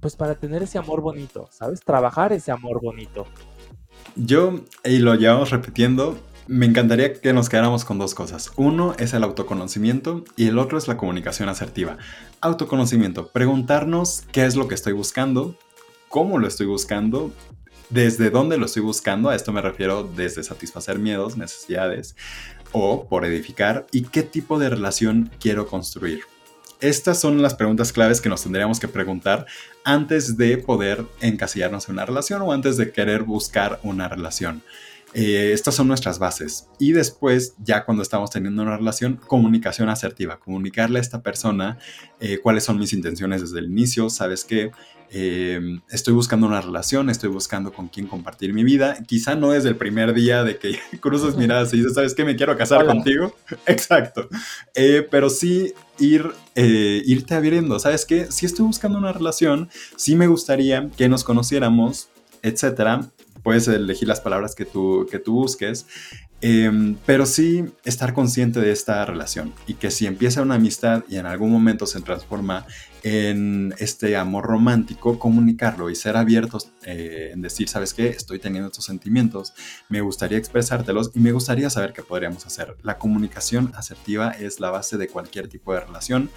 pues 0.00 0.16
para 0.16 0.34
tener 0.34 0.62
ese 0.62 0.78
amor 0.78 1.00
bonito, 1.00 1.48
¿sabes? 1.50 1.80
Trabajar 1.80 2.32
ese 2.32 2.50
amor 2.50 2.80
bonito. 2.82 3.26
Yo, 4.16 4.60
y 4.84 4.98
lo 4.98 5.14
llevamos 5.14 5.50
repitiendo, 5.50 6.18
me 6.48 6.64
encantaría 6.64 7.12
que 7.12 7.32
nos 7.34 7.50
quedáramos 7.50 7.84
con 7.84 7.98
dos 7.98 8.14
cosas. 8.14 8.50
Uno 8.56 8.94
es 8.98 9.12
el 9.12 9.22
autoconocimiento 9.22 10.24
y 10.34 10.48
el 10.48 10.58
otro 10.58 10.78
es 10.78 10.88
la 10.88 10.96
comunicación 10.96 11.48
asertiva. 11.50 11.98
Autoconocimiento, 12.40 13.28
preguntarnos 13.28 14.24
qué 14.32 14.46
es 14.46 14.56
lo 14.56 14.66
que 14.66 14.74
estoy 14.74 14.94
buscando, 14.94 15.56
cómo 16.08 16.38
lo 16.38 16.48
estoy 16.48 16.66
buscando, 16.66 17.32
desde 17.90 18.30
dónde 18.30 18.56
lo 18.56 18.66
estoy 18.66 18.82
buscando, 18.82 19.28
a 19.28 19.36
esto 19.36 19.52
me 19.52 19.60
refiero 19.60 20.04
desde 20.04 20.42
satisfacer 20.42 20.98
miedos, 20.98 21.36
necesidades 21.36 22.16
o 22.72 23.06
por 23.08 23.26
edificar 23.26 23.86
y 23.92 24.02
qué 24.04 24.22
tipo 24.22 24.58
de 24.58 24.70
relación 24.70 25.30
quiero 25.38 25.66
construir. 25.66 26.22
Estas 26.80 27.20
son 27.20 27.42
las 27.42 27.54
preguntas 27.54 27.92
claves 27.92 28.20
que 28.20 28.28
nos 28.28 28.42
tendríamos 28.42 28.78
que 28.80 28.88
preguntar 28.88 29.46
antes 29.84 30.36
de 30.36 30.58
poder 30.58 31.04
encasillarnos 31.20 31.88
en 31.88 31.94
una 31.94 32.06
relación 32.06 32.40
o 32.40 32.52
antes 32.52 32.76
de 32.76 32.92
querer 32.92 33.24
buscar 33.24 33.80
una 33.82 34.08
relación. 34.08 34.62
Eh, 35.14 35.52
estas 35.52 35.74
son 35.74 35.88
nuestras 35.88 36.18
bases. 36.18 36.68
Y 36.78 36.92
después, 36.92 37.54
ya 37.58 37.84
cuando 37.84 38.02
estamos 38.02 38.30
teniendo 38.30 38.62
una 38.62 38.76
relación, 38.76 39.16
comunicación 39.16 39.88
asertiva, 39.88 40.38
comunicarle 40.38 40.98
a 40.98 41.02
esta 41.02 41.22
persona 41.22 41.78
eh, 42.20 42.38
cuáles 42.42 42.64
son 42.64 42.78
mis 42.78 42.92
intenciones 42.92 43.40
desde 43.40 43.60
el 43.60 43.66
inicio, 43.66 44.10
sabes 44.10 44.44
que 44.44 44.70
eh, 45.10 45.80
estoy 45.90 46.12
buscando 46.12 46.46
una 46.46 46.60
relación, 46.60 47.08
estoy 47.08 47.30
buscando 47.30 47.72
con 47.72 47.88
quién 47.88 48.06
compartir 48.06 48.52
mi 48.52 48.64
vida, 48.64 48.98
quizá 49.06 49.34
no 49.34 49.52
desde 49.52 49.70
el 49.70 49.76
primer 49.76 50.12
día 50.12 50.44
de 50.44 50.58
que 50.58 50.78
cruzas 51.00 51.36
miradas 51.36 51.72
y 51.72 51.78
dices, 51.78 51.94
sabes 51.94 52.14
que 52.14 52.26
me 52.26 52.36
quiero 52.36 52.54
casar 52.58 52.84
contigo, 52.84 53.34
exacto, 53.66 54.28
pero 55.10 55.30
sí 55.30 55.72
ir, 55.98 56.30
irte 56.54 57.34
abriendo, 57.34 57.78
sabes 57.78 58.04
que 58.04 58.30
si 58.30 58.44
estoy 58.44 58.66
buscando 58.66 58.98
una 58.98 59.14
relación, 59.14 59.70
sí 59.96 60.14
me 60.14 60.26
gustaría 60.26 60.90
que 60.94 61.08
nos 61.08 61.24
conociéramos, 61.24 62.10
etcétera, 62.42 63.10
puedes 63.48 63.66
elegir 63.66 64.06
las 64.06 64.20
palabras 64.20 64.54
que 64.54 64.66
tú, 64.66 65.06
que 65.10 65.18
tú 65.18 65.32
busques, 65.32 65.86
em, 66.40 66.96
pero 67.06 67.26
sí 67.26 67.64
estar 67.84 68.14
consciente 68.14 68.60
de 68.60 68.72
esta 68.72 69.04
relación 69.04 69.52
y 69.66 69.74
que 69.74 69.90
si 69.90 70.06
empieza 70.06 70.42
una 70.42 70.54
amistad 70.56 71.04
y 71.08 71.16
en 71.16 71.26
algún 71.26 71.50
momento 71.50 71.86
se 71.86 72.00
transforma 72.00 72.66
en 73.02 73.74
este 73.78 74.16
amor 74.16 74.44
romántico, 74.44 75.18
comunicarlo 75.18 75.90
y 75.90 75.94
ser 75.94 76.16
abiertos 76.16 76.72
eh, 76.84 77.30
en 77.32 77.42
decir, 77.42 77.68
¿sabes 77.68 77.94
qué? 77.94 78.08
Estoy 78.08 78.38
teniendo 78.38 78.68
estos 78.68 78.84
sentimientos, 78.84 79.54
me 79.88 80.00
gustaría 80.00 80.38
expresártelos 80.38 81.10
y 81.14 81.20
me 81.20 81.32
gustaría 81.32 81.70
saber 81.70 81.92
qué 81.92 82.02
podríamos 82.02 82.46
hacer. 82.46 82.76
La 82.82 82.98
comunicación 82.98 83.72
asertiva 83.76 84.30
es 84.30 84.60
la 84.60 84.70
base 84.70 84.96
de 84.98 85.08
cualquier 85.08 85.48
tipo 85.48 85.72
de 85.74 85.80
relación 85.80 86.30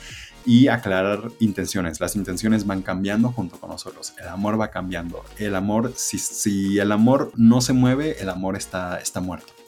y 0.45 0.67
aclarar 0.67 1.31
intenciones. 1.39 1.99
Las 1.99 2.15
intenciones 2.15 2.65
van 2.65 2.81
cambiando 2.81 3.31
junto 3.31 3.59
con 3.59 3.69
nosotros. 3.69 4.13
El 4.19 4.27
amor 4.27 4.59
va 4.59 4.69
cambiando. 4.69 5.23
El 5.37 5.55
amor, 5.55 5.93
si, 5.95 6.17
si 6.17 6.79
el 6.79 6.91
amor 6.91 7.31
no 7.35 7.61
se 7.61 7.73
mueve, 7.73 8.21
el 8.21 8.29
amor 8.29 8.55
está, 8.55 8.99
está 8.99 9.19
muerto. 9.21 9.60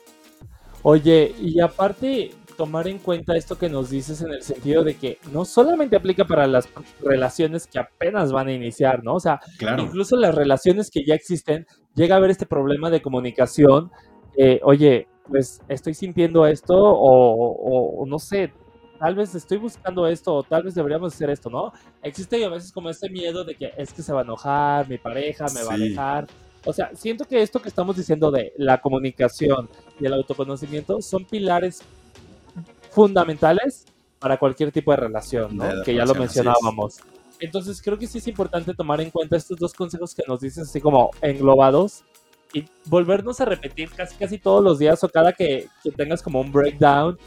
Oye, 0.83 1.33
y 1.39 1.61
aparte, 1.61 2.31
tomar 2.57 2.87
en 2.87 2.99
cuenta 2.99 3.35
esto 3.35 3.57
que 3.57 3.69
nos 3.69 3.89
dices 3.89 4.21
en 4.21 4.31
el 4.31 4.43
sentido 4.43 4.83
de 4.83 4.95
que 4.95 5.17
no 5.31 5.45
solamente 5.45 5.95
aplica 5.95 6.25
para 6.25 6.45
las 6.45 6.67
relaciones 7.01 7.67
que 7.67 7.79
apenas 7.79 8.31
van 8.31 8.49
a 8.49 8.53
iniciar, 8.53 9.03
¿no? 9.03 9.15
O 9.15 9.19
sea, 9.19 9.39
incluso 9.79 10.17
las 10.17 10.35
relaciones 10.35 10.91
que 10.91 11.05
ya 11.05 11.15
existen, 11.15 11.65
llega 11.95 12.15
a 12.15 12.17
haber 12.17 12.31
este 12.31 12.45
problema 12.45 12.89
de 12.89 13.01
comunicación. 13.01 13.91
oye, 14.63 15.07
pues 15.27 15.61
estoy 15.69 15.93
sintiendo 15.93 16.45
esto 16.45 16.75
o, 16.75 18.01
o, 18.01 18.05
no 18.05 18.19
sé, 18.19 18.51
tal 18.99 19.15
vez 19.15 19.33
estoy 19.35 19.57
buscando 19.57 20.07
esto, 20.07 20.33
o 20.35 20.43
tal 20.43 20.63
vez 20.63 20.75
deberíamos 20.75 21.13
hacer 21.13 21.29
esto, 21.29 21.49
¿no? 21.49 21.71
Existe 22.01 22.43
a 22.43 22.49
veces 22.49 22.71
como 22.71 22.89
ese 22.89 23.09
miedo 23.09 23.43
de 23.43 23.55
que 23.55 23.73
es 23.77 23.93
que 23.93 24.01
se 24.01 24.13
va 24.13 24.21
a 24.21 24.23
enojar, 24.23 24.87
mi 24.89 24.97
pareja 24.97 25.45
me 25.53 25.63
va 25.63 25.75
a 25.75 25.77
dejar. 25.77 26.27
O 26.65 26.73
sea, 26.73 26.91
siento 26.95 27.25
que 27.25 27.41
esto 27.41 27.61
que 27.61 27.69
estamos 27.69 27.97
diciendo 27.97 28.31
de 28.31 28.53
la 28.57 28.79
comunicación 28.79 29.69
y 29.99 30.05
el 30.05 30.13
autoconocimiento 30.13 31.01
son 31.01 31.25
pilares 31.25 31.81
fundamentales 32.91 33.85
para 34.19 34.37
cualquier 34.37 34.71
tipo 34.71 34.91
de 34.91 34.97
relación, 34.97 35.57
¿no? 35.57 35.83
que 35.83 35.93
ya 35.93 36.05
lo 36.05 36.15
mencionábamos. 36.15 36.99
Entonces 37.39 37.81
creo 37.81 37.97
que 37.97 38.07
sí 38.07 38.19
es 38.19 38.27
importante 38.27 38.73
tomar 38.73 39.01
en 39.01 39.11
cuenta 39.11 39.35
estos 39.35 39.57
dos 39.57 39.73
consejos 39.73 40.15
que 40.15 40.23
nos 40.27 40.39
dices 40.39 40.69
así 40.69 40.79
como 40.79 41.11
englobados 41.21 42.03
y 42.53 42.63
volvernos 42.85 43.41
a 43.41 43.45
repetir 43.45 43.89
casi 43.89 44.15
casi 44.15 44.37
todos 44.37 44.63
los 44.63 44.79
días 44.79 45.03
o 45.03 45.09
cada 45.09 45.33
que, 45.33 45.67
tengas 45.97 46.21
como 46.21 46.39
un 46.39 46.51
breakdown 46.51 47.17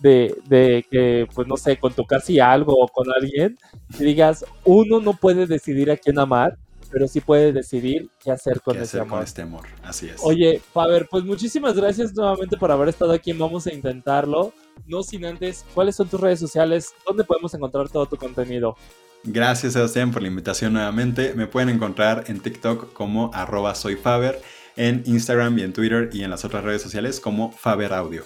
de, 0.00 0.34
de, 0.46 0.84
que, 0.90 1.28
pues 1.34 1.46
no 1.46 1.56
sé, 1.56 1.78
con 1.78 1.92
tu 1.92 2.04
casi 2.04 2.40
algo 2.40 2.74
o 2.74 2.88
con 2.88 3.06
alguien, 3.12 3.58
y 3.98 4.04
digas, 4.04 4.46
uno 4.64 4.98
no 4.98 5.12
puede 5.12 5.46
decidir 5.46 5.90
a 5.90 5.96
quién 5.98 6.18
amar, 6.18 6.56
pero 6.90 7.06
sí 7.08 7.20
puede 7.20 7.52
decidir 7.52 8.10
qué 8.22 8.30
hacer 8.30 8.60
con 8.60 8.76
ese 8.76 8.98
amor. 8.98 9.10
Con 9.10 9.22
este 9.24 9.42
amor, 9.42 9.66
así 9.82 10.08
es. 10.08 10.20
Oye, 10.22 10.60
Faber, 10.72 11.06
pues 11.10 11.24
muchísimas 11.24 11.74
gracias 11.74 12.14
nuevamente 12.14 12.56
por 12.56 12.70
haber 12.70 12.88
estado 12.88 13.12
aquí. 13.12 13.32
Vamos 13.32 13.66
a 13.66 13.72
intentarlo. 13.72 14.52
No 14.86 15.02
sin 15.02 15.24
antes, 15.24 15.64
¿cuáles 15.74 15.96
son 15.96 16.08
tus 16.08 16.20
redes 16.20 16.40
sociales? 16.40 16.92
¿Dónde 17.06 17.24
podemos 17.24 17.52
encontrar 17.54 17.88
todo 17.88 18.06
tu 18.06 18.16
contenido? 18.16 18.76
Gracias 19.24 19.74
Sebastián 19.74 20.10
por 20.10 20.22
la 20.22 20.28
invitación 20.28 20.72
nuevamente. 20.72 21.34
Me 21.34 21.46
pueden 21.46 21.68
encontrar 21.68 22.24
en 22.28 22.40
TikTok 22.40 22.92
como 22.92 23.30
arroba 23.34 23.74
soyfaber, 23.74 24.40
en 24.76 25.02
Instagram 25.04 25.58
y 25.58 25.62
en 25.62 25.72
Twitter 25.72 26.08
y 26.12 26.22
en 26.22 26.30
las 26.30 26.44
otras 26.44 26.64
redes 26.64 26.82
sociales 26.82 27.20
como 27.20 27.52
Faber 27.52 27.92
Audio. 27.92 28.24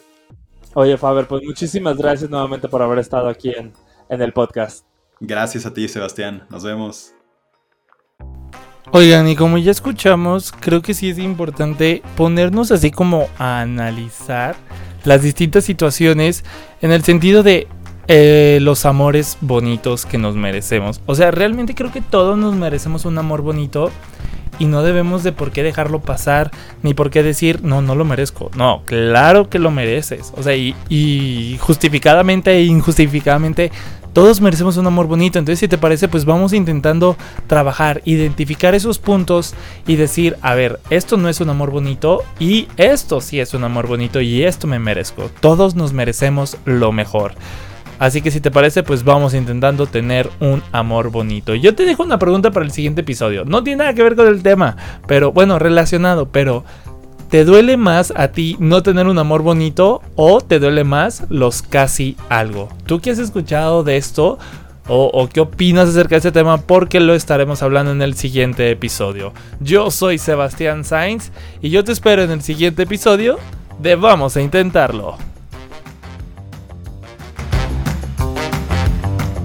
Oye 0.75 0.97
Faber, 0.97 1.27
pues 1.27 1.43
muchísimas 1.45 1.97
gracias 1.97 2.31
nuevamente 2.31 2.69
por 2.69 2.81
haber 2.83 3.01
estado 3.01 3.29
aquí 3.29 3.51
en, 3.51 3.73
en 4.09 4.23
el 4.23 4.33
podcast. 4.33 4.87
Gracias 5.21 5.67
a 5.67 5.75
ti 5.75 5.89
Sebastián, 5.89 6.47
nos 6.49 6.63
vemos. 6.63 7.15
Oigan, 8.93 9.27
y 9.29 9.35
como 9.35 9.59
ya 9.59 9.71
escuchamos, 9.71 10.53
creo 10.53 10.83
que 10.83 10.95
sí 10.95 11.11
es 11.11 11.19
importante 11.19 12.03
ponernos 12.17 12.71
así 12.71 12.91
como 12.91 13.29
a 13.39 13.61
analizar 13.61 14.57
las 15.05 15.23
distintas 15.23 15.65
situaciones 15.65 16.45
en 16.81 16.93
el 16.93 17.03
sentido 17.03 17.43
de 17.43 17.67
eh, 18.07 18.59
los 18.61 18.85
amores 18.85 19.39
bonitos 19.41 20.07
que 20.07 20.19
nos 20.19 20.37
merecemos. 20.37 21.01
O 21.07 21.15
sea, 21.15 21.31
realmente 21.31 21.75
creo 21.75 21.91
que 21.91 22.03
todos 22.03 22.37
nos 22.37 22.55
merecemos 22.55 23.05
un 23.05 23.19
amor 23.19 23.43
bonito 23.43 23.91
y 24.59 24.67
no 24.67 24.83
debemos 24.83 25.23
de 25.23 25.33
por 25.33 25.51
qué 25.51 25.63
dejarlo 25.63 26.01
pasar 26.01 26.51
ni 26.83 26.95
por 26.95 27.11
qué 27.11 27.23
decir 27.23 27.63
no, 27.65 27.83
no 27.83 27.95
lo 27.95 28.05
merezco. 28.05 28.51
No, 28.57 28.83
claro 28.85 29.49
que 29.49 29.59
lo 29.59 29.71
mereces. 29.71 30.33
O 30.37 30.43
sea, 30.43 30.55
y, 30.55 30.75
y 30.89 31.57
justificadamente 31.61 32.53
e 32.53 32.65
injustificadamente 32.65 33.73
todos 34.15 34.41
merecemos 34.41 34.79
un 34.79 34.87
amor 34.87 35.07
bonito. 35.07 35.39
Entonces, 35.39 35.59
si 35.59 35.69
te 35.69 35.77
parece, 35.77 36.09
pues 36.09 36.25
vamos 36.25 36.55
intentando 36.55 37.17
trabajar, 37.47 38.01
identificar 38.05 38.75
esos 38.75 38.99
puntos 38.99 39.55
y 39.87 39.97
decir, 39.97 40.37
a 40.41 40.55
ver, 40.55 40.81
esto 40.89 41.19
no 41.19 41.29
es 41.29 41.41
un 41.41 41.51
amor 41.51 41.71
bonito 41.71 42.23
y 42.39 42.69
esto 42.77 43.21
sí 43.21 43.41
es 43.41 43.53
un 43.53 43.65
amor 43.65 43.89
bonito 43.89 44.21
y 44.21 44.45
esto 44.45 44.67
me 44.67 44.79
merezco. 44.79 45.31
Todos 45.41 45.75
nos 45.75 45.93
merecemos 45.93 46.57
lo 46.65 46.93
mejor. 46.93 47.35
Así 47.99 48.23
que 48.23 48.31
si 48.31 48.41
te 48.41 48.51
parece, 48.51 48.83
pues 48.83 49.05
vamos 49.05 49.35
intentando 49.35 49.87
tener 49.87 50.29
un 50.41 50.63
amor 50.73 51.11
bonito. 51.11 51.55
Yo 51.55 51.75
te 51.75 51.85
dejo 51.85 52.03
una 52.03 52.19
pregunta 52.19 52.51
para 52.51 52.67
el 52.67 52.73
siguiente 52.73 53.03
episodio. 53.03 53.45
No 53.45 53.63
tiene 53.63 53.79
nada 53.79 53.95
que 53.95 54.03
ver 54.03 54.17
con 54.17 54.27
el 54.27 54.43
tema, 54.43 54.77
pero 55.07 55.33
bueno, 55.33 55.59
relacionado, 55.59 56.29
pero 56.29 56.65
¿te 57.29 57.45
duele 57.45 57.77
más 57.77 58.13
a 58.17 58.29
ti 58.29 58.57
no 58.59 58.83
tener 58.83 59.07
un 59.07 59.19
amor 59.19 59.43
bonito 59.43 60.03
o 60.17 60.41
te 60.41 60.59
duele 60.59 60.85
más 60.85 61.25
los 61.29 61.63
casi 61.63 62.17
algo? 62.29 62.69
¿Tú 62.87 63.01
qué 63.01 63.11
has 63.11 63.19
escuchado 63.19 63.83
de 63.85 63.97
esto? 63.97 64.39
O, 64.87 65.31
qué 65.33 65.41
opinas 65.41 65.89
acerca 65.89 66.11
de 66.11 66.19
este 66.19 66.33
tema 66.33 66.59
porque 66.59 67.01
lo 67.01 67.15
estaremos 67.15 67.63
hablando 67.63 67.93
en 67.93 68.03
el 68.03 68.15
siguiente 68.17 68.71
episodio. 68.71 69.33
Yo 69.61 69.91
soy 69.91 70.19
Sebastián 70.19 70.85
Sainz 70.85 71.31
y 71.63 71.71
yo 71.71 71.85
te 71.85 71.93
espero 71.93 72.23
en 72.23 72.31
el 72.31 72.43
siguiente 72.43 72.83
episodio 72.83 73.39
de 73.79 73.97
Vamos 73.97 74.37
a 74.37 74.43
Intentarlo. 74.43 75.17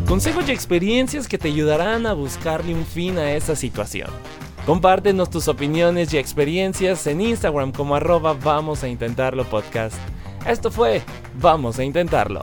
Consejos 0.10 0.50
y 0.50 0.52
experiencias 0.52 1.28
que 1.28 1.38
te 1.38 1.48
ayudarán 1.48 2.06
a 2.06 2.14
buscarle 2.14 2.74
un 2.74 2.84
fin 2.84 3.18
a 3.18 3.32
esa 3.32 3.56
situación. 3.56 4.10
Compártenos 4.70 5.32
tus 5.32 5.48
opiniones 5.48 6.14
y 6.14 6.20
experiencias 6.20 7.08
en 7.08 7.22
Instagram 7.22 7.72
como 7.72 7.96
arroba 7.96 8.34
vamos 8.34 8.84
a 8.84 8.88
intentarlo 8.88 9.44
podcast. 9.46 9.98
Esto 10.46 10.70
fue 10.70 11.02
Vamos 11.42 11.80
a 11.80 11.84
intentarlo. 11.84 12.42